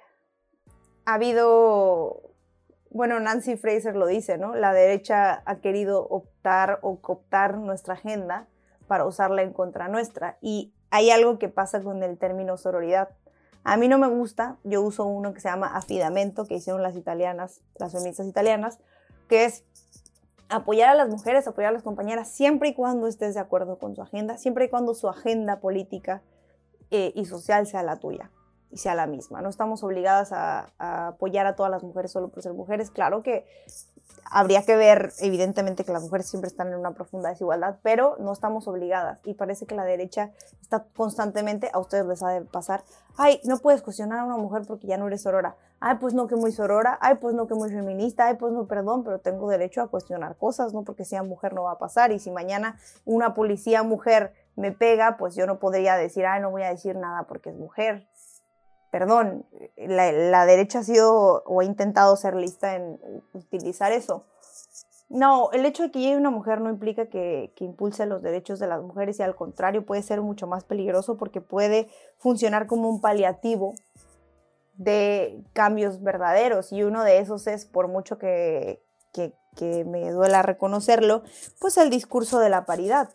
ha 1.05 1.13
habido, 1.13 2.23
bueno, 2.89 3.21
Nancy 3.21 3.59
Fraser 3.59 3.95
lo 3.95 4.07
dice, 4.07 4.39
¿no? 4.39 4.55
La 4.55 4.73
derecha 4.73 5.43
ha 5.45 5.57
querido 5.57 6.09
optar 6.09 6.79
o 6.81 6.99
cooptar 7.03 7.59
nuestra 7.59 7.93
agenda 7.93 8.47
para 8.89 9.05
usarla 9.05 9.43
en 9.43 9.53
contra 9.53 9.89
nuestra 9.89 10.39
y 10.41 10.73
hay 10.89 11.11
algo 11.11 11.39
que 11.39 11.51
pasa 11.51 11.83
con 11.83 12.03
el 12.03 12.17
término 12.17 12.57
sororidad 12.57 13.11
a 13.65 13.77
mí 13.77 13.89
no 13.89 13.99
me 13.99 14.09
gusta, 14.09 14.57
yo 14.65 14.83
uso 14.83 15.05
uno 15.05 15.33
que 15.33 15.41
se 15.41 15.49
llama 15.49 15.69
afidamento, 15.77 16.47
que 16.47 16.55
hicieron 16.57 16.83
las 16.83 16.97
italianas, 16.97 17.61
las 17.77 17.93
feministas 17.93 18.27
italianas, 18.27 18.79
que 19.29 19.45
es 19.45 19.65
apoyar 20.49 20.91
a 20.91 20.95
las 20.95 21.09
mujeres, 21.09 21.47
apoyar 21.47 21.71
a 21.71 21.73
las 21.73 21.83
compañeras, 21.83 22.29
siempre 22.29 22.71
y 22.71 22.75
cuando 22.75 23.07
estés 23.07 23.35
de 23.35 23.41
acuerdo 23.41 23.79
con 23.79 23.95
su 23.95 24.03
agenda, 24.03 24.37
siempre 24.37 24.67
y 24.67 24.69
cuando 24.69 24.95
su 24.95 25.09
agenda 25.09 25.61
política 25.61 26.23
eh, 26.91 27.13
y 27.15 27.25
social 27.25 27.67
sea 27.67 27.83
la 27.83 27.97
tuya 27.97 28.31
y 28.71 28.79
sea 28.79 28.95
la 28.95 29.07
misma. 29.07 29.43
No 29.43 29.49
estamos 29.49 29.83
obligadas 29.85 30.33
a, 30.33 30.73
a, 30.79 31.09
apoyar 31.09 31.47
a 31.47 31.55
todas 31.55 31.71
las 31.71 31.83
mujeres 31.83 32.11
solo 32.11 32.29
por 32.29 32.43
ser 32.43 32.55
mujeres. 32.55 32.91
Claro 32.91 33.23
que 33.23 33.47
habría 34.33 34.63
que 34.63 34.77
ver, 34.77 35.13
evidentemente, 35.21 35.85
que 35.85 35.93
las 35.93 36.03
mujeres 36.03 36.27
siempre 36.27 36.49
están 36.49 36.69
en 36.69 36.79
una 36.79 36.93
profunda 36.93 37.29
desigualdad, 37.29 37.77
pero 37.83 38.17
no 38.19 38.33
estamos 38.33 38.67
obligadas. 38.67 39.19
Y 39.25 39.35
parece 39.35 39.67
que 39.67 39.75
la 39.75 39.85
derecha 39.85 40.31
está 40.61 40.85
constantemente, 40.97 41.71
a 41.73 41.79
ustedes 41.79 42.07
les 42.07 42.23
ha 42.23 42.31
de 42.31 42.41
pasar, 42.41 42.83
ay, 43.17 43.41
no 43.45 43.59
puedes 43.59 43.83
cuestionar 43.83 44.21
a 44.21 44.25
una 44.25 44.39
mujer 44.39 44.63
porque 44.67 44.87
ya 44.87 44.97
no 44.97 45.07
eres 45.07 45.23
sorora. 45.23 45.57
Ay, 45.81 45.97
pues 46.01 46.15
no 46.15 46.29
que 46.29 46.37
muy 46.37 46.53
sorora, 46.53 46.99
ay, 47.01 47.17
pues 47.17 47.35
no 47.35 47.47
que 47.47 47.55
muy 47.55 47.69
feminista, 47.69 48.27
ay, 48.27 48.35
pues 48.35 48.53
no, 48.53 48.67
perdón, 48.67 49.05
pero 49.05 49.19
tengo 49.19 49.49
derecho 49.51 49.83
a 49.83 49.89
cuestionar 49.89 50.37
cosas, 50.37 50.73
¿no? 50.73 50.83
Porque 50.83 51.05
sea 51.05 51.23
mujer 51.23 51.53
no 51.53 51.65
va 51.65 51.73
a 51.73 51.79
pasar. 51.79 52.11
Y 52.13 52.19
si 52.19 52.31
mañana 52.31 52.79
una 53.05 53.35
policía 53.35 53.83
mujer 53.83 54.33
me 54.57 54.73
pega, 54.73 55.17
pues 55.19 55.35
yo 55.35 55.47
no 55.47 55.59
podría 55.59 55.97
decir, 55.97 56.25
ay, 56.25 56.41
no 56.41 56.51
voy 56.51 56.63
a 56.63 56.69
decir 56.69 56.97
nada 56.97 57.25
porque 57.25 57.51
es 57.51 57.57
mujer 57.57 58.07
perdón, 58.93 59.47
la, 59.79 60.45
derecha 60.45 60.81
ha 60.81 60.85
sido 60.85 61.43
o 61.47 61.61
ha 61.61 61.65
intentado 61.65 62.15
ser 62.15 62.37
lista 62.37 62.77
en 62.77 63.01
utilizar 63.33 63.91
eso. 63.91 64.27
No, 65.09 65.51
el 65.53 65.65
hecho 65.65 65.85
de 65.85 65.91
que 65.91 66.01
llegue 66.01 66.19
una 66.19 66.31
mujer 66.31 66.61
no 66.61 66.69
implica 66.69 67.07
que, 67.07 67.55
impulse 67.59 68.05
los 68.05 68.23
derechos 68.23 68.59
de 68.59 68.67
las 68.67 68.83
mujeres 68.83 69.19
y 69.19 69.23
al 69.23 69.35
contrario 69.35 69.87
puede 69.87 70.03
ser 70.03 70.21
mucho 70.21 70.47
más 70.47 70.65
peligroso 70.65 71.17
porque 71.17 71.41
puede 71.41 71.89
funcionar 72.19 72.67
como 72.67 72.91
un 72.91 73.01
paliativo 73.01 73.75
de 74.75 75.43
cambios 75.55 76.03
verdaderos 76.03 76.71
y 76.71 76.83
uno 76.83 77.03
de 77.03 77.19
esos 77.19 77.47
es, 77.47 77.65
por 77.65 77.89
mucho 77.89 78.19
que, 78.19 78.83
que, 79.15 79.33
me 79.87 80.11
duela 80.11 80.43
reconocerlo, 80.43 81.23
pues 81.61 81.79
el 81.79 81.89
discurso 81.89 82.41
de 82.41 82.51
la 82.51 82.67
paridad. 82.67 83.09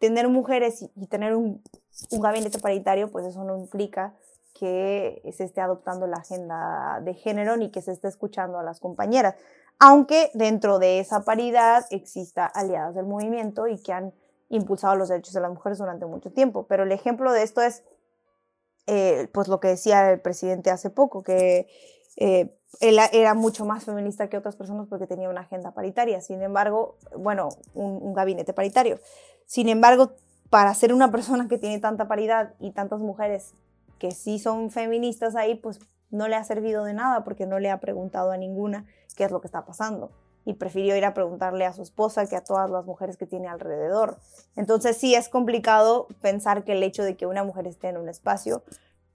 Tener 0.00 0.28
mujeres 0.28 0.82
y, 0.82 1.06
tener 1.06 1.34
un 1.34 1.62
gabinete 2.10 2.58
paritario, 2.58 3.10
pues 3.10 3.24
eso 3.24 3.42
no 3.44 3.56
implica 3.56 4.14
que 4.62 5.20
se 5.36 5.42
esté 5.42 5.60
adoptando 5.60 6.06
la 6.06 6.18
agenda 6.18 7.00
de 7.02 7.14
género 7.14 7.56
ni 7.56 7.72
que 7.72 7.82
se 7.82 7.90
esté 7.90 8.06
escuchando 8.06 8.60
a 8.60 8.62
las 8.62 8.78
compañeras, 8.78 9.34
aunque 9.80 10.30
dentro 10.34 10.78
de 10.78 11.00
esa 11.00 11.24
paridad 11.24 11.84
exista 11.90 12.46
aliadas 12.46 12.94
del 12.94 13.06
movimiento 13.06 13.66
y 13.66 13.82
que 13.82 13.92
han 13.92 14.14
impulsado 14.50 14.94
los 14.94 15.08
derechos 15.08 15.34
de 15.34 15.40
las 15.40 15.50
mujeres 15.50 15.78
durante 15.78 16.06
mucho 16.06 16.30
tiempo. 16.30 16.68
Pero 16.68 16.84
el 16.84 16.92
ejemplo 16.92 17.32
de 17.32 17.42
esto 17.42 17.60
es, 17.60 17.82
eh, 18.86 19.28
pues 19.32 19.48
lo 19.48 19.58
que 19.58 19.66
decía 19.66 20.12
el 20.12 20.20
presidente 20.20 20.70
hace 20.70 20.90
poco, 20.90 21.24
que 21.24 21.66
eh, 22.16 22.56
él 22.78 23.00
era 23.12 23.34
mucho 23.34 23.64
más 23.64 23.82
feminista 23.84 24.28
que 24.28 24.36
otras 24.36 24.54
personas 24.54 24.86
porque 24.88 25.08
tenía 25.08 25.28
una 25.28 25.40
agenda 25.40 25.72
paritaria, 25.72 26.20
sin 26.20 26.40
embargo, 26.40 26.98
bueno, 27.16 27.48
un, 27.74 27.98
un 28.00 28.14
gabinete 28.14 28.52
paritario. 28.52 29.00
Sin 29.44 29.68
embargo, 29.68 30.12
para 30.50 30.72
ser 30.74 30.92
una 30.94 31.10
persona 31.10 31.48
que 31.48 31.58
tiene 31.58 31.80
tanta 31.80 32.06
paridad 32.06 32.54
y 32.60 32.70
tantas 32.70 33.00
mujeres 33.00 33.56
que 34.02 34.10
sí 34.10 34.40
son 34.40 34.72
feministas 34.72 35.36
ahí, 35.36 35.54
pues 35.54 35.78
no 36.10 36.26
le 36.26 36.34
ha 36.34 36.42
servido 36.42 36.82
de 36.82 36.92
nada 36.92 37.22
porque 37.22 37.46
no 37.46 37.60
le 37.60 37.70
ha 37.70 37.78
preguntado 37.78 38.32
a 38.32 38.36
ninguna 38.36 38.84
qué 39.16 39.22
es 39.22 39.30
lo 39.30 39.40
que 39.40 39.46
está 39.46 39.64
pasando 39.64 40.10
y 40.44 40.54
prefirió 40.54 40.96
ir 40.96 41.04
a 41.04 41.14
preguntarle 41.14 41.66
a 41.66 41.72
su 41.72 41.82
esposa 41.82 42.26
que 42.26 42.34
a 42.34 42.42
todas 42.42 42.68
las 42.68 42.84
mujeres 42.84 43.16
que 43.16 43.26
tiene 43.26 43.46
alrededor. 43.46 44.18
Entonces 44.56 44.96
sí 44.96 45.14
es 45.14 45.28
complicado 45.28 46.08
pensar 46.20 46.64
que 46.64 46.72
el 46.72 46.82
hecho 46.82 47.04
de 47.04 47.16
que 47.16 47.26
una 47.26 47.44
mujer 47.44 47.68
esté 47.68 47.90
en 47.90 47.96
un 47.96 48.08
espacio 48.08 48.64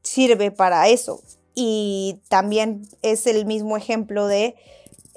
sirve 0.03 0.51
para 0.51 0.87
eso. 0.87 1.19
Y 1.53 2.21
también 2.29 2.83
es 3.01 3.27
el 3.27 3.45
mismo 3.45 3.75
ejemplo 3.75 4.25
de 4.27 4.55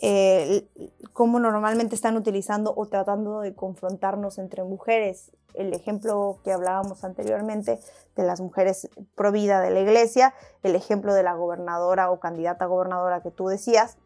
eh, 0.03 0.67
cómo 1.13 1.39
normalmente 1.39 1.95
están 1.95 2.17
utilizando 2.17 2.73
o 2.77 2.87
tratando 2.87 3.41
de 3.41 3.55
confrontarnos 3.55 4.39
entre 4.39 4.65
mujeres. 4.65 5.33
El 5.55 5.75
ejemplo 5.75 6.39
que 6.45 6.53
hablábamos 6.53 7.05
anteriormente 7.05 7.81
de 8.17 8.23
las 8.23 8.41
mujeres 8.41 8.89
pro 9.15 9.33
vida 9.33 9.61
de 9.61 9.71
la 9.71 9.81
iglesia, 9.81 10.35
el 10.63 10.75
ejemplo 10.75 11.13
de 11.13 11.23
la 11.23 11.35
gobernadora 11.35 12.11
o 12.11 12.21
candidata 12.21 12.67
gobernadora 12.67 13.23
que 13.23 13.31
tú 13.31 13.49
decías, 13.49 13.97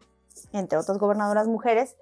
entre 0.51 0.77
otras 0.77 0.97
gobernadoras 0.97 1.47
mujeres, 1.47 1.95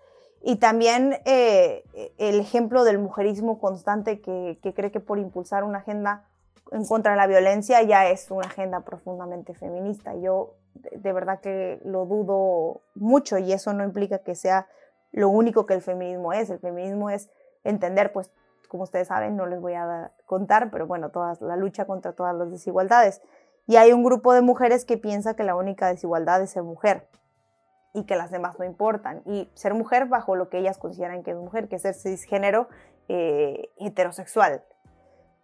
y 0.46 0.58
también 0.58 1.18
eh, 1.24 1.84
el 2.18 2.40
ejemplo 2.40 2.84
del 2.84 3.00
mujerismo 3.00 3.60
constante 3.60 4.20
que, 4.20 4.60
cree 4.76 4.92
que 4.92 5.00
por 5.00 5.18
impulsar 5.18 5.64
una 5.64 5.80
agenda 5.80 6.28
en 6.72 6.86
contra 6.86 7.12
de 7.12 7.18
la 7.18 7.28
violencia 7.28 7.82
ya 7.82 8.10
es 8.10 8.30
una 8.30 8.48
agenda 8.48 8.82
profundamente 8.82 9.54
feminista. 9.54 10.16
Yo 10.16 10.56
de, 10.74 11.14
verdad 11.14 11.40
que 11.40 11.80
lo 11.84 12.06
dudo 12.06 12.82
mucho 12.96 13.38
y 13.38 13.54
eso 13.54 13.74
no 13.74 13.84
implica 13.84 14.20
que 14.20 14.36
sea 14.36 14.68
lo 15.12 15.30
único 15.30 15.66
que 15.66 15.74
el 15.74 15.82
feminismo 15.82 16.34
es. 16.34 16.50
El 16.50 16.60
feminismo 16.60 17.10
es 17.10 17.30
entender, 17.64 18.12
pues, 18.12 18.32
como 18.68 18.84
ustedes 18.84 19.08
saben, 19.08 19.36
no 19.36 19.46
les 19.46 19.62
voy 19.62 19.74
a 19.74 20.12
contar, 20.26 20.72
pero 20.72 20.88
bueno, 20.88 21.10
toda 21.12 21.38
la 21.42 21.56
lucha 21.56 21.86
contra 21.86 22.14
todas 22.14 22.36
las 22.36 22.52
desigualdades. 22.52 23.22
Y 23.68 23.76
hay 23.76 23.94
un 23.94 24.04
grupo 24.04 24.34
de 24.34 24.42
mujeres 24.42 24.86
que 24.86 24.98
piensa 24.98 25.36
que 25.36 25.44
la 25.44 25.56
única 25.56 25.88
desigualdad 25.88 26.42
es 26.42 26.50
ser 26.50 26.64
mujer 26.64 27.08
y 27.94 28.06
que 28.06 28.16
las 28.16 28.32
demás 28.32 28.58
no 28.60 28.66
importan. 28.66 29.22
Y 29.26 29.50
ser 29.54 29.74
mujer 29.74 30.08
bajo 30.08 30.36
lo 30.36 30.50
que 30.50 30.58
ellas 30.58 30.78
consideran 30.78 31.24
que 31.24 31.32
es 31.32 31.38
mujer, 31.38 31.70
que 31.70 31.76
es 31.76 31.84
ser 31.84 31.94
cisgénero 31.94 32.68
eh, 33.08 33.70
heterosexual. 33.78 34.64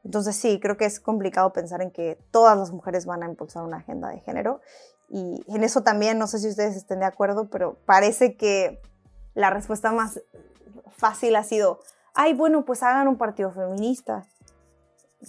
Entonces 0.04 0.36
sí, 0.36 0.60
creo 0.60 0.78
que 0.78 0.86
es 0.86 1.00
complicado 1.00 1.54
pensar 1.54 1.82
en 1.82 1.92
que 1.92 2.18
todas 2.32 2.58
las 2.58 2.72
mujeres 2.72 3.06
van 3.06 3.24
a 3.24 3.28
impulsar 3.28 3.64
una 3.64 3.78
agenda 3.78 4.10
de 4.10 4.20
género. 4.20 4.62
Y 5.10 5.44
en 5.48 5.64
eso 5.64 5.82
también, 5.82 6.20
no 6.20 6.28
sé 6.28 6.40
si 6.40 6.50
ustedes 6.50 6.76
estén 6.76 7.00
de 7.00 7.06
acuerdo, 7.06 7.50
pero 7.50 7.78
parece 7.86 8.36
que 8.36 8.82
la 9.34 9.50
respuesta 9.50 9.92
más 9.92 10.22
fácil 10.96 11.36
ha 11.36 11.44
sido, 11.44 11.80
ay, 12.14 12.34
bueno, 12.34 12.66
pues 12.66 12.84
hagan 12.84 13.08
un 13.08 13.18
partido 13.18 13.52
feminista. 13.52 14.26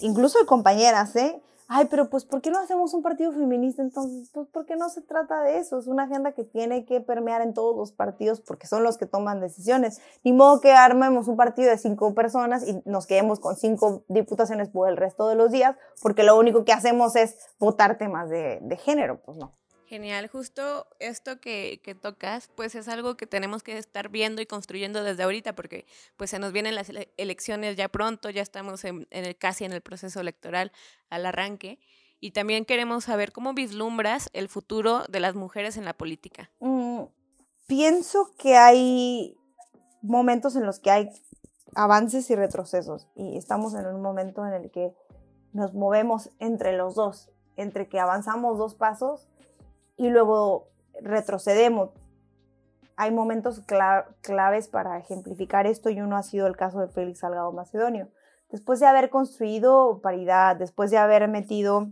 Incluso 0.00 0.38
de 0.38 0.46
compañeras, 0.46 1.16
¿eh? 1.16 1.40
ay, 1.72 1.86
pero 1.88 2.10
pues, 2.10 2.24
¿por 2.24 2.42
qué 2.42 2.50
no 2.50 2.58
hacemos 2.58 2.94
un 2.94 3.02
partido 3.02 3.30
feminista 3.30 3.80
entonces? 3.80 4.28
Pues 4.34 4.48
porque 4.52 4.74
no 4.74 4.90
se 4.90 5.02
trata 5.02 5.40
de 5.42 5.58
eso, 5.58 5.78
es 5.78 5.86
una 5.86 6.02
agenda 6.02 6.32
que 6.32 6.42
tiene 6.42 6.84
que 6.84 7.00
permear 7.00 7.42
en 7.42 7.54
todos 7.54 7.76
los 7.76 7.92
partidos 7.92 8.40
porque 8.40 8.66
son 8.66 8.82
los 8.82 8.98
que 8.98 9.06
toman 9.06 9.40
decisiones. 9.40 10.00
Ni 10.24 10.32
modo 10.32 10.60
que 10.60 10.72
armemos 10.72 11.28
un 11.28 11.36
partido 11.36 11.70
de 11.70 11.78
cinco 11.78 12.12
personas 12.12 12.66
y 12.66 12.82
nos 12.84 13.06
quedemos 13.06 13.38
con 13.38 13.56
cinco 13.56 14.02
diputaciones 14.08 14.68
por 14.68 14.88
el 14.88 14.96
resto 14.96 15.28
de 15.28 15.36
los 15.36 15.52
días 15.52 15.76
porque 16.02 16.24
lo 16.24 16.36
único 16.36 16.64
que 16.64 16.72
hacemos 16.72 17.14
es 17.14 17.36
votar 17.60 17.98
temas 17.98 18.28
de, 18.28 18.58
de 18.62 18.76
género, 18.76 19.20
pues 19.24 19.38
no. 19.38 19.52
Genial, 19.90 20.28
justo 20.28 20.86
esto 21.00 21.40
que, 21.40 21.80
tocas, 22.00 22.48
pues 22.54 22.76
es 22.76 22.86
algo 22.86 23.16
que 23.16 23.26
tenemos 23.26 23.64
que 23.64 23.76
estar 23.76 24.08
viendo 24.08 24.40
y 24.40 24.46
construyendo 24.46 25.02
desde 25.02 25.24
ahorita, 25.24 25.56
porque 25.56 25.84
pues 26.16 26.30
se 26.30 26.38
nos 26.38 26.52
vienen 26.52 26.76
las 26.76 26.92
elecciones 27.16 27.74
ya 27.74 27.88
pronto, 27.88 28.30
ya 28.30 28.40
estamos 28.40 28.84
en, 28.84 29.08
el, 29.10 29.36
casi 29.36 29.64
en 29.64 29.72
el 29.72 29.80
proceso 29.80 30.20
electoral 30.20 30.70
al 31.08 31.26
arranque, 31.26 31.80
y 32.20 32.30
también 32.30 32.66
queremos 32.66 33.02
saber 33.02 33.32
cómo 33.32 33.52
vislumbras 33.52 34.30
el 34.32 34.48
futuro 34.48 35.02
de 35.08 35.18
las 35.18 35.34
mujeres 35.34 35.76
en 35.76 35.84
la 35.84 35.94
política. 35.94 36.52
Mm, 36.60 37.06
pienso 37.66 38.30
que 38.38 38.56
hay 38.56 39.36
momentos 40.02 40.54
en 40.54 40.66
los 40.66 40.78
que 40.78 40.92
hay 40.92 41.10
avances 41.74 42.30
y 42.30 42.36
retrocesos, 42.36 43.08
y 43.16 43.36
estamos 43.36 43.74
en 43.74 43.86
un 43.86 44.00
momento 44.00 44.46
en 44.46 44.52
el 44.52 44.70
que 44.70 44.94
nos 45.52 45.74
movemos 45.74 46.30
entre 46.38 46.76
los 46.76 46.94
dos, 46.94 47.28
entre 47.56 47.88
que 47.88 47.98
avanzamos 47.98 48.56
dos 48.56 48.76
pasos 48.76 49.26
y 50.00 50.08
luego 50.08 50.70
retrocedemos. 51.02 51.90
Hay 52.96 53.10
momentos 53.10 53.60
claves 54.22 54.68
para 54.68 54.96
ejemplificar 54.96 55.66
esto 55.66 55.90
y 55.90 56.00
uno 56.00 56.16
ha 56.16 56.22
sido 56.22 56.46
el 56.46 56.56
caso 56.56 56.80
de 56.80 56.88
Félix 56.88 57.18
Salgado 57.18 57.52
Macedonio. 57.52 58.08
Después 58.50 58.80
de 58.80 58.86
haber 58.86 59.10
construido 59.10 60.00
paridad, 60.00 60.56
después 60.56 60.90
de 60.90 60.96
haber 60.96 61.28
metido 61.28 61.90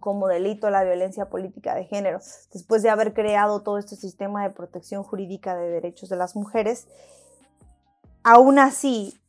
como 0.00 0.26
delito 0.26 0.70
la 0.70 0.84
violencia 0.84 1.28
política 1.28 1.74
de 1.74 1.84
género, 1.84 2.18
después 2.50 2.82
de 2.82 2.88
haber 2.88 3.12
creado 3.12 3.60
todo 3.60 3.76
este 3.76 3.94
sistema 3.94 4.42
de 4.42 4.54
protección 4.54 5.02
jurídica 5.02 5.54
de 5.54 5.68
derechos 5.68 6.08
de 6.08 6.16
las 6.16 6.36
mujeres, 6.36 6.88
aún 8.22 8.58
así 8.58 9.20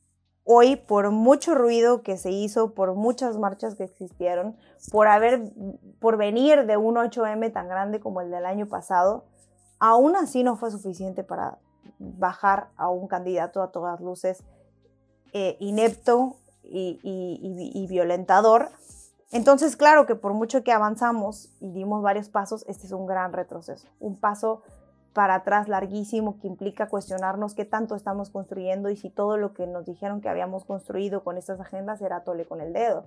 hoy 0.46 0.76
por 0.76 1.10
mucho 1.10 1.56
ruido 1.56 2.04
que 2.04 2.18
se 2.18 2.32
hizo, 2.32 2.74
por 2.74 2.94
muchas 2.94 3.38
marchas 3.38 3.76
que 3.76 3.84
existieron, 3.84 4.56
por 4.92 5.08
haber, 5.08 5.52
por 6.00 6.18
venir 6.18 6.66
de 6.66 6.78
un 6.78 6.96
8M 6.96 7.52
tan 7.52 7.68
grande 7.68 8.00
como 8.00 8.22
el 8.22 8.30
del 8.32 8.46
año 8.46 8.68
pasado, 8.68 9.26
aún 9.80 10.16
así 10.16 10.44
no 10.44 10.56
fue 10.56 10.72
suficiente 10.72 11.24
para 11.24 11.58
bajar 11.98 12.70
a 12.78 12.90
un 12.90 13.08
candidato 13.08 13.62
a 13.62 13.72
todas 13.72 14.00
luces 14.00 14.44
eh, 15.34 15.58
inepto 15.60 16.36
y, 16.64 17.00
y 17.04 17.88
violentador. 17.88 18.70
Entonces, 19.32 19.76
claro 19.76 20.06
que 20.06 20.16
por 20.16 20.34
mucho 20.34 20.64
que 20.64 20.72
avanzamos 20.72 21.50
y 21.60 21.72
dimos 21.72 22.04
varios 22.04 22.30
pasos, 22.30 22.64
este 22.68 22.86
es 22.86 22.94
un 22.94 23.08
gran 23.08 23.34
retroceso, 23.34 23.88
un 24.00 24.16
paso 24.16 24.62
para 25.16 25.36
atrás 25.36 25.70
larguísimo 25.70 26.38
que 26.42 26.48
implica 26.48 26.90
cuestionarnos 26.90 27.56
qué 27.56 27.64
tanto 27.64 27.96
estamos 27.96 28.30
construyendo 28.30 28.90
y 28.90 28.98
si 28.98 29.10
todo 29.10 29.38
lo 29.38 29.54
que 29.54 29.66
nos 29.66 29.86
dijeron 29.86 30.20
que 30.20 30.28
habíamos 30.28 30.66
construido 30.66 31.24
con 31.24 31.38
estas 31.38 31.62
agendas 31.62 32.02
era 32.02 32.26
tole 32.26 32.46
con 32.46 32.60
el 32.60 32.74
dedo. 32.74 33.06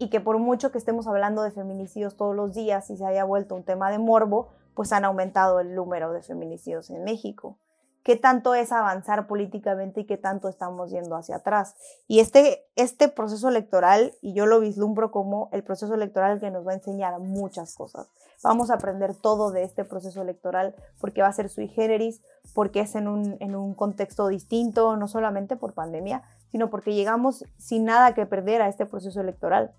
Y 0.00 0.10
que 0.10 0.20
por 0.20 0.38
mucho 0.38 0.72
que 0.72 0.78
estemos 0.78 1.06
hablando 1.06 1.42
de 1.42 1.52
feminicidios 1.52 2.16
todos 2.16 2.34
los 2.34 2.52
días 2.52 2.90
y 2.90 2.96
se 2.96 3.06
haya 3.06 3.22
vuelto 3.22 3.54
un 3.54 3.62
tema 3.62 3.92
de 3.92 3.98
morbo, 3.98 4.48
pues 4.74 4.92
han 4.92 5.04
aumentado 5.04 5.60
el 5.60 5.76
número 5.76 6.12
de 6.12 6.20
feminicidios 6.20 6.90
en 6.90 7.04
México 7.04 7.58
qué 8.04 8.16
tanto 8.16 8.54
es 8.54 8.70
avanzar 8.70 9.26
políticamente 9.26 10.02
y 10.02 10.04
qué 10.04 10.18
tanto 10.18 10.48
estamos 10.48 10.90
yendo 10.90 11.16
hacia 11.16 11.36
atrás. 11.36 11.74
Y 12.06 12.20
este, 12.20 12.66
este 12.76 13.08
proceso 13.08 13.48
electoral, 13.48 14.12
y 14.20 14.34
yo 14.34 14.46
lo 14.46 14.60
vislumbro 14.60 15.10
como 15.10 15.48
el 15.52 15.64
proceso 15.64 15.94
electoral 15.94 16.38
que 16.38 16.50
nos 16.50 16.66
va 16.66 16.72
a 16.72 16.74
enseñar 16.74 17.18
muchas 17.18 17.74
cosas. 17.74 18.06
Vamos 18.42 18.70
a 18.70 18.74
aprender 18.74 19.14
todo 19.14 19.50
de 19.50 19.62
este 19.62 19.84
proceso 19.84 20.20
electoral 20.20 20.74
porque 21.00 21.22
va 21.22 21.28
a 21.28 21.32
ser 21.32 21.48
sui 21.48 21.66
generis, 21.66 22.20
porque 22.52 22.80
es 22.80 22.94
en 22.94 23.08
un, 23.08 23.38
en 23.40 23.56
un 23.56 23.74
contexto 23.74 24.28
distinto, 24.28 24.96
no 24.96 25.08
solamente 25.08 25.56
por 25.56 25.72
pandemia, 25.72 26.22
sino 26.50 26.68
porque 26.68 26.94
llegamos 26.94 27.46
sin 27.56 27.84
nada 27.84 28.14
que 28.14 28.26
perder 28.26 28.60
a 28.60 28.68
este 28.68 28.84
proceso 28.84 29.22
electoral 29.22 29.72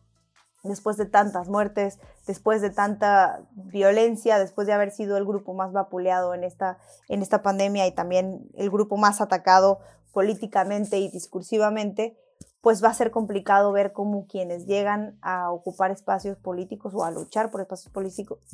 después 0.65 0.97
de 0.97 1.06
tantas 1.06 1.47
muertes, 1.47 1.99
después 2.28 2.62
de 2.62 2.69
tanta 2.69 3.41
violencia, 3.51 4.39
después 4.39 4.67
de 4.67 4.73
haber 4.73 4.91
sido 4.91 5.17
el 5.17 5.25
grupo 5.25 5.54
más 5.54 5.71
vapuleado 5.71 6.34
en 6.34 6.43
esta, 6.43 6.78
en 7.08 7.21
esta 7.21 7.41
pandemia 7.41 7.88
y 7.88 7.91
también 7.91 8.49
el 8.56 8.69
grupo 8.69 8.97
más 8.97 9.21
atacado 9.21 9.80
políticamente 10.12 10.97
y 10.99 11.10
discursivamente, 11.10 12.17
pues 12.62 12.84
va 12.84 12.89
a 12.89 12.93
ser 12.93 13.12
complicado 13.12 13.71
ver 13.71 13.93
cómo 13.93 14.25
quienes 14.28 14.65
llegan 14.65 15.19
a 15.21 15.51
ocupar 15.51 15.91
espacios 15.91 16.38
políticos 16.38 16.93
o 16.95 17.04
a 17.04 17.12
luchar 17.12 17.51
por 17.51 17.62
espacios 17.62 17.93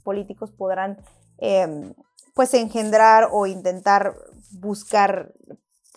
políticos 0.04 0.52
podrán 0.52 0.98
em, 1.38 1.94
pues 2.34 2.54
engendrar 2.54 3.30
o 3.32 3.46
intentar 3.46 4.16
buscar 4.52 5.34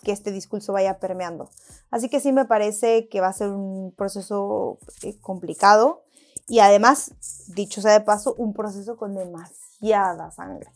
que 0.05 0.13
este 0.13 0.31
discurso 0.31 0.71
vaya 0.71 0.99
permeando. 0.99 1.49
Así 1.91 2.07
que 2.07 2.21
sí 2.21 2.31
me 2.31 2.45
parece 2.45 3.09
que 3.09 3.19
va 3.19 3.27
a 3.27 3.33
ser 3.33 3.49
un 3.49 3.93
proceso 3.97 4.77
eh, 5.03 5.19
complicado, 5.19 6.04
y 6.47 6.59
además, 6.59 7.11
dicho 7.47 7.81
sea 7.81 7.93
de 7.93 8.01
paso, 8.01 8.35
un 8.37 8.53
proceso 8.53 8.97
con 8.97 9.15
demasiada 9.15 10.31
sangre. 10.31 10.71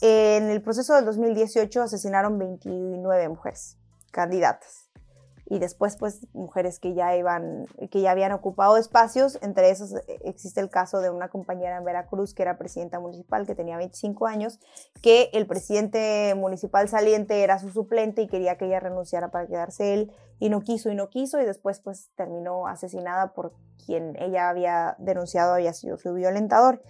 En 0.00 0.50
el 0.50 0.62
proceso 0.62 0.94
del 0.94 1.04
2018 1.04 1.82
asesinaron 1.82 2.38
29 2.38 3.28
mujeres 3.28 3.76
candidatas 4.10 4.81
y 5.52 5.58
después 5.58 5.96
pues 5.96 6.26
mujeres 6.32 6.78
que 6.80 6.94
ya 6.94 7.14
iban 7.14 7.66
que 7.90 8.00
ya 8.00 8.10
habían 8.10 8.32
ocupado 8.32 8.78
espacios 8.78 9.38
entre 9.42 9.68
esos 9.68 9.92
eh, 9.92 10.20
existe 10.24 10.62
el 10.62 10.70
caso 10.70 11.00
de 11.00 11.10
una 11.10 11.28
compañera 11.28 11.76
en 11.76 11.84
Veracruz 11.84 12.32
que 12.32 12.40
era 12.40 12.56
presidenta 12.56 12.98
municipal 13.00 13.46
que 13.46 13.54
tenía 13.54 13.76
25 13.76 14.26
años 14.26 14.58
que 15.02 15.28
el 15.34 15.46
presidente 15.46 16.34
municipal 16.36 16.88
saliente 16.88 17.42
era 17.42 17.58
su 17.58 17.68
suplente 17.68 18.22
y 18.22 18.28
quería 18.28 18.56
que 18.56 18.64
ella 18.64 18.80
renunciara 18.80 19.30
para 19.30 19.46
quedarse 19.46 19.92
él 19.92 20.12
y 20.38 20.48
no 20.48 20.62
quiso 20.62 20.90
y 20.90 20.94
no 20.94 21.10
quiso 21.10 21.38
y 21.38 21.44
después 21.44 21.80
pues 21.80 22.08
terminó 22.16 22.66
asesinada 22.66 23.34
por 23.34 23.52
quien 23.84 24.16
ella 24.18 24.48
había 24.48 24.96
denunciado 24.98 25.54
había 25.54 25.72
sido 25.72 25.98
su 25.98 26.14
violentador. 26.14 26.82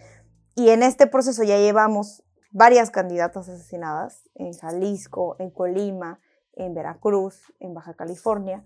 Y 0.54 0.70
en 0.70 0.82
este 0.82 1.06
proceso 1.06 1.42
ya 1.42 1.58
llevamos 1.58 2.22
varias 2.50 2.90
candidatas 2.90 3.48
asesinadas 3.48 4.22
en 4.34 4.52
Jalisco 4.52 5.36
en 5.38 5.50
Colima 5.50 6.20
en 6.54 6.74
Veracruz, 6.74 7.52
en 7.60 7.74
Baja 7.74 7.94
California. 7.94 8.64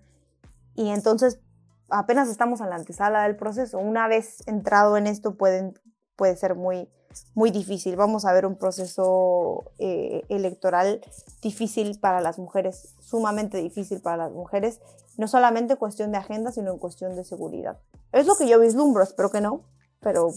Y 0.74 0.90
entonces 0.90 1.40
apenas 1.88 2.28
estamos 2.28 2.60
en 2.60 2.70
la 2.70 2.76
antesala 2.76 3.22
del 3.22 3.36
proceso. 3.36 3.78
Una 3.78 4.08
vez 4.08 4.46
entrado 4.46 4.96
en 4.96 5.06
esto 5.06 5.36
pueden, 5.36 5.78
puede 6.16 6.36
ser 6.36 6.54
muy, 6.54 6.88
muy 7.34 7.50
difícil. 7.50 7.96
Vamos 7.96 8.24
a 8.24 8.32
ver 8.32 8.46
un 8.46 8.56
proceso 8.56 9.72
eh, 9.78 10.22
electoral 10.28 11.00
difícil 11.40 11.98
para 11.98 12.20
las 12.20 12.38
mujeres, 12.38 12.94
sumamente 13.00 13.58
difícil 13.58 14.00
para 14.00 14.16
las 14.16 14.32
mujeres, 14.32 14.80
no 15.16 15.28
solamente 15.28 15.74
en 15.74 15.78
cuestión 15.78 16.12
de 16.12 16.18
agenda, 16.18 16.52
sino 16.52 16.72
en 16.72 16.78
cuestión 16.78 17.16
de 17.16 17.24
seguridad. 17.24 17.78
Es 18.12 18.26
lo 18.26 18.36
que 18.36 18.48
yo 18.48 18.60
vislumbro, 18.60 19.02
espero 19.02 19.30
que 19.30 19.40
no, 19.40 19.62
pero 20.00 20.28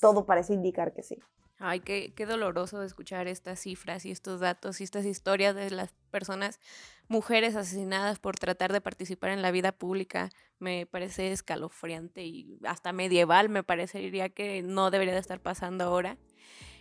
todo 0.00 0.26
parece 0.26 0.54
indicar 0.54 0.92
que 0.92 1.02
sí. 1.02 1.18
Ay, 1.58 1.80
qué, 1.80 2.12
qué 2.14 2.26
doloroso 2.26 2.82
escuchar 2.82 3.28
estas 3.28 3.60
cifras 3.60 4.04
y 4.04 4.10
estos 4.10 4.40
datos 4.40 4.80
y 4.80 4.84
estas 4.84 5.06
historias 5.06 5.54
de 5.54 5.70
las 5.70 5.94
personas, 6.10 6.60
mujeres 7.08 7.56
asesinadas 7.56 8.18
por 8.18 8.38
tratar 8.38 8.72
de 8.72 8.82
participar 8.82 9.30
en 9.30 9.40
la 9.40 9.50
vida 9.50 9.72
pública. 9.72 10.30
Me 10.58 10.86
parece 10.86 11.32
escalofriante 11.32 12.24
y 12.24 12.58
hasta 12.64 12.92
medieval 12.92 13.48
me 13.48 13.62
parecería 13.62 14.28
que 14.28 14.62
no 14.62 14.90
debería 14.90 15.14
de 15.14 15.20
estar 15.20 15.40
pasando 15.40 15.84
ahora. 15.84 16.18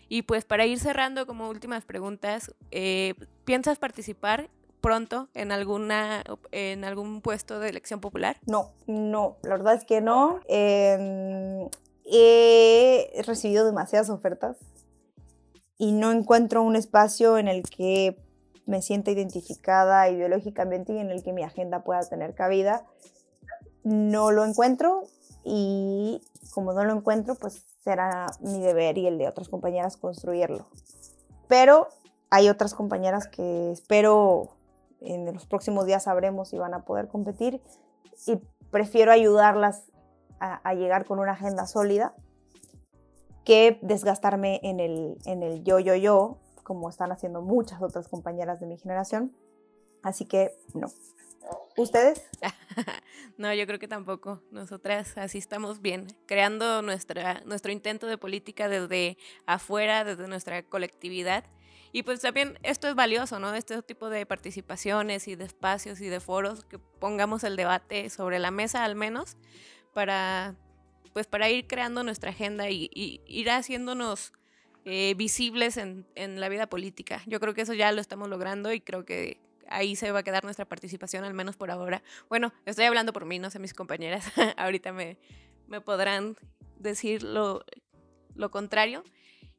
Y 0.09 0.23
pues 0.23 0.45
para 0.45 0.65
ir 0.65 0.79
cerrando 0.79 1.25
como 1.25 1.49
últimas 1.49 1.85
preguntas, 1.85 2.53
eh, 2.71 3.15
¿piensas 3.45 3.79
participar 3.79 4.49
pronto 4.81 5.29
en 5.33 5.51
alguna 5.51 6.23
en 6.51 6.83
algún 6.83 7.21
puesto 7.21 7.59
de 7.59 7.69
elección 7.69 8.01
popular? 8.01 8.37
No, 8.45 8.73
no, 8.85 9.37
la 9.41 9.49
verdad 9.49 9.73
es 9.73 9.83
que 9.83 9.99
no. 9.99 10.41
He 12.05 13.21
recibido 13.25 13.65
demasiadas 13.65 14.09
ofertas 14.09 14.57
y 15.77 15.91
no 15.91 16.11
encuentro 16.11 16.63
un 16.63 16.75
espacio 16.75 17.37
en 17.37 17.47
el 17.47 17.63
que 17.63 18.17
me 18.65 18.81
sienta 18.81 19.11
identificada 19.11 20.09
ideológicamente 20.09 20.93
y 20.93 20.99
en 20.99 21.11
el 21.11 21.23
que 21.23 21.33
mi 21.33 21.43
agenda 21.43 21.83
pueda 21.83 22.01
tener 22.01 22.33
cabida. 22.33 22.85
No 23.83 24.31
lo 24.31 24.45
encuentro 24.45 25.03
y 25.43 26.21
como 26.53 26.73
no 26.73 26.83
lo 26.85 26.93
encuentro, 26.93 27.35
pues 27.35 27.63
será 27.83 28.27
mi 28.39 28.59
deber 28.61 28.97
y 28.97 29.07
el 29.07 29.17
de 29.17 29.27
otras 29.27 29.49
compañeras 29.49 29.97
construirlo. 29.97 30.67
Pero 31.47 31.89
hay 32.29 32.49
otras 32.49 32.73
compañeras 32.73 33.27
que 33.27 33.71
espero 33.71 34.49
en 35.01 35.31
los 35.31 35.45
próximos 35.45 35.85
días 35.85 36.03
sabremos 36.03 36.49
si 36.49 36.57
van 36.57 36.73
a 36.73 36.83
poder 36.83 37.07
competir 37.07 37.61
y 38.25 38.39
prefiero 38.71 39.11
ayudarlas 39.11 39.83
a, 40.39 40.73
llegar 40.73 41.05
con 41.05 41.19
una 41.19 41.33
agenda 41.33 41.65
sólida 41.65 42.13
que 43.43 43.79
desgastarme 43.81 44.59
en 44.63 44.79
el, 44.79 45.17
en 45.25 45.43
el 45.43 45.63
yo, 45.63 45.79
yo, 45.79 45.95
yo, 45.95 46.37
como 46.63 46.89
están 46.89 47.11
haciendo 47.11 47.41
muchas 47.41 47.81
otras 47.81 48.07
compañeras 48.07 48.59
de 48.59 48.65
mi 48.65 48.77
generación. 48.77 49.35
Así 50.01 50.25
que 50.25 50.57
no. 50.73 50.87
¿Ustedes? 51.77 52.23
no, 53.37 53.53
yo 53.53 53.67
creo 53.67 53.79
que 53.79 53.87
tampoco. 53.87 54.41
Nosotras 54.51 55.17
así 55.17 55.37
estamos 55.37 55.81
bien, 55.81 56.07
creando 56.25 56.81
nuestra, 56.81 57.41
nuestro 57.45 57.71
intento 57.71 58.07
de 58.07 58.17
política 58.17 58.69
desde 58.69 59.17
afuera, 59.45 60.03
desde 60.03 60.27
nuestra 60.27 60.63
colectividad. 60.63 61.43
Y 61.91 62.03
pues 62.03 62.19
también 62.21 62.59
esto 62.63 62.87
es 62.87 62.95
valioso, 62.95 63.39
¿no? 63.39 63.53
Este 63.53 63.81
tipo 63.81 64.09
de 64.09 64.25
participaciones 64.25 65.27
y 65.27 65.35
de 65.35 65.45
espacios 65.45 66.01
y 66.01 66.09
de 66.09 66.19
foros 66.19 66.65
que 66.65 66.77
pongamos 66.77 67.43
el 67.43 67.55
debate 67.55 68.09
sobre 68.09 68.39
la 68.39 68.51
mesa 68.51 68.83
al 68.83 68.95
menos 68.95 69.37
para, 69.95 70.55
pues 71.13 71.25
para 71.25 71.49
ir 71.49 71.67
creando 71.67 72.03
nuestra 72.03 72.31
agenda 72.31 72.69
y, 72.69 72.89
ir 73.25 73.49
haciéndonos 73.49 74.33
eh, 74.83 75.13
visibles 75.15 75.77
en, 75.77 76.05
la 76.15 76.49
vida 76.49 76.67
política. 76.67 77.23
Yo 77.25 77.39
creo 77.39 77.53
que 77.53 77.61
eso 77.61 77.73
ya 77.73 77.93
lo 77.93 78.01
estamos 78.01 78.27
logrando 78.27 78.73
y 78.73 78.81
creo 78.81 79.05
que 79.05 79.39
ahí 79.69 79.95
se 79.95 80.11
va 80.11 80.19
a 80.19 80.23
quedar 80.23 80.43
nuestra 80.43 80.65
participación, 80.65 81.23
al 81.23 81.33
menos 81.33 81.55
por 81.55 81.71
ahora. 81.71 82.03
Bueno, 82.27 82.53
estoy 82.65 82.83
hablando 82.83 83.13
por 83.13 83.25
mí, 83.25 83.39
no 83.39 83.49
sé 83.49 83.57
mis 83.57 83.73
compañeras, 83.73 84.25
ahorita 84.57 84.91
me, 84.91 85.17
podrán 85.85 86.35
decir 86.77 87.23
lo 87.23 87.63
contrario. 88.51 89.05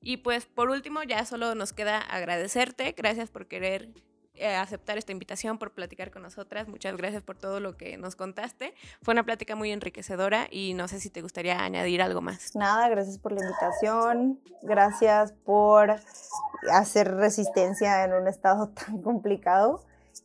Y 0.03 0.18
pues 0.18 0.44
por 0.44 0.68
último, 0.68 1.03
ya 1.03 1.25
solo 1.25 1.55
nos 1.55 1.72
queda 1.72 1.99
agradecerte. 1.99 2.94
Gracias 2.94 3.31
por 3.31 3.49
querer 3.49 3.88
eh, 4.37 4.55
aceptar 4.57 4.99
esta 4.99 5.12
invitación, 5.12 5.59
por 5.59 5.72
platicar 5.72 6.11
con 6.11 6.22
nosotras. 6.22 6.68
Muchas 6.68 6.96
gracias 6.96 7.22
por 7.22 7.37
todo 7.37 7.61
lo 7.61 7.77
que 7.77 7.96
nos 7.96 8.16
contaste. 8.16 8.75
Fue 9.03 9.12
una 9.12 9.25
plática 9.25 9.57
muy 9.57 9.72
enriquecedora 9.72 10.49
y 10.51 10.75
no 10.75 10.88
sé 10.88 11.01
si 11.01 11.11
te 11.11 11.22
gustaría 11.22 11.62
añadir 11.62 12.03
algo 12.03 12.20
más. 12.20 12.55
Nada, 12.55 12.88
gracias 12.88 13.18
por 13.18 13.33
la 13.33 13.40
invitación. 13.42 14.40
Gracias 14.62 15.33
por 15.44 15.96
hacer 16.72 17.14
resistencia 17.14 18.05
en 18.05 18.12
un 18.12 18.29
estado 18.29 18.68
tan 18.87 19.03
complicado. 19.03 19.83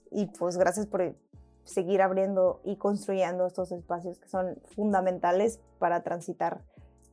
Y 0.09 0.27
pues 0.27 0.57
gracias 0.57 0.87
por 0.87 1.15
seguir 1.63 2.01
abriendo 2.01 2.61
y 2.63 2.75
construyendo 2.75 3.45
estos 3.45 3.71
espacios 3.71 4.19
que 4.19 4.27
son 4.27 4.59
fundamentales 4.75 5.59
para 5.79 6.01
transitar 6.03 6.61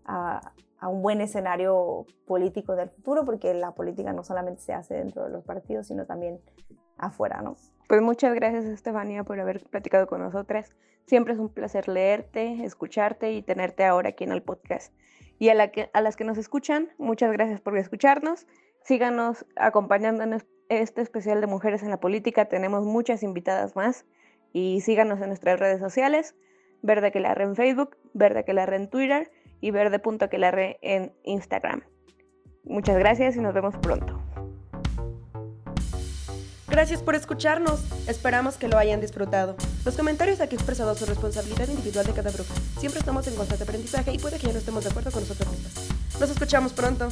a, 0.05 0.53
a 0.81 0.89
un 0.89 1.03
buen 1.03 1.21
escenario 1.21 2.07
político 2.27 2.77
del 2.77 2.89
futuro, 2.91 3.25
porque 3.25 3.55
la 3.55 3.73
política 3.73 4.13
no 4.13 4.25
solamente 4.25 4.63
se 4.63 4.73
hace 4.73 4.95
dentro 4.95 5.25
de 5.25 5.31
los 5.31 5.45
partidos, 5.45 5.87
sino 5.89 6.07
también 6.07 6.41
afuera, 6.99 7.41
¿no? 7.43 7.57
Pues 7.89 8.03
muchas 8.03 8.35
gracias, 8.35 8.67
Estefanía, 8.67 9.25
por 9.25 9.41
haber 9.41 9.65
platicado 9.71 10.07
con 10.07 10.21
nosotras. 10.21 10.75
Siempre 11.07 11.33
es 11.33 11.41
un 11.41 11.49
placer 11.49 11.89
leerte, 11.89 12.65
escucharte 12.65 13.33
y 13.33 13.43
tenerte 13.43 13.85
ahora 13.85 14.11
aquí 14.11 14.25
en 14.25 14.33
el 14.33 14.43
podcast. 14.43 14.93
Y 15.39 15.49
a, 15.49 15.55
la 15.55 15.71
que, 15.71 15.89
a 15.95 16.01
las 16.03 16.17
que 16.17 16.25
nos 16.25 16.37
escuchan, 16.37 16.89
muchas 16.99 17.33
gracias 17.33 17.61
por 17.61 17.77
escucharnos. 17.79 18.47
Síganos 18.83 19.47
acompañando 19.57 20.23
en 20.23 20.43
este 20.69 21.01
especial 21.01 21.41
de 21.41 21.47
Mujeres 21.47 21.83
en 21.83 21.91
la 21.91 22.01
Política. 22.01 22.47
Tenemos 22.47 22.85
muchas 22.85 23.23
invitadas 23.23 23.75
más. 23.75 24.05
Y 24.53 24.81
síganos 24.83 25.21
en 25.21 25.29
nuestras 25.29 25.59
redes 25.59 25.81
sociales. 25.81 26.35
Verde 26.83 27.11
que 27.11 27.21
la 27.21 27.33
en 27.33 27.57
Facebook, 27.57 27.97
Verde 28.13 28.45
que 28.45 28.53
la 28.53 28.65
en 28.65 28.91
Twitter 28.91 29.31
y 29.61 29.71
verde.quelarre 29.71 30.79
en 30.83 31.13
Instagram. 31.25 31.83
Muchas 32.65 32.99
gracias 32.99 33.37
y 33.37 33.41
nos 33.41 33.55
vemos 33.55 33.77
pronto. 33.79 34.28
Gracias 36.79 37.03
por 37.03 37.17
escucharnos. 37.17 37.81
Esperamos 38.07 38.55
que 38.55 38.69
lo 38.69 38.79
hayan 38.79 39.01
disfrutado. 39.01 39.57
Los 39.85 39.97
comentarios 39.97 40.41
aquí 40.41 40.55
expresados 40.55 40.97
son 40.99 41.09
responsabilidad 41.09 41.67
individual 41.67 42.07
de 42.07 42.13
cada 42.13 42.31
bruja. 42.31 42.55
Siempre 42.79 43.01
estamos 43.01 43.27
en 43.27 43.35
constante 43.35 43.65
aprendizaje 43.65 44.13
y 44.13 44.19
puede 44.21 44.39
que 44.39 44.47
ya 44.47 44.53
no 44.53 44.61
estemos 44.61 44.85
de 44.85 44.91
acuerdo 44.91 45.11
con 45.11 45.23
nosotros 45.23 45.51
mismos. 45.51 45.73
Nos 46.21 46.31
escuchamos 46.31 46.73
pronto. 46.73 47.09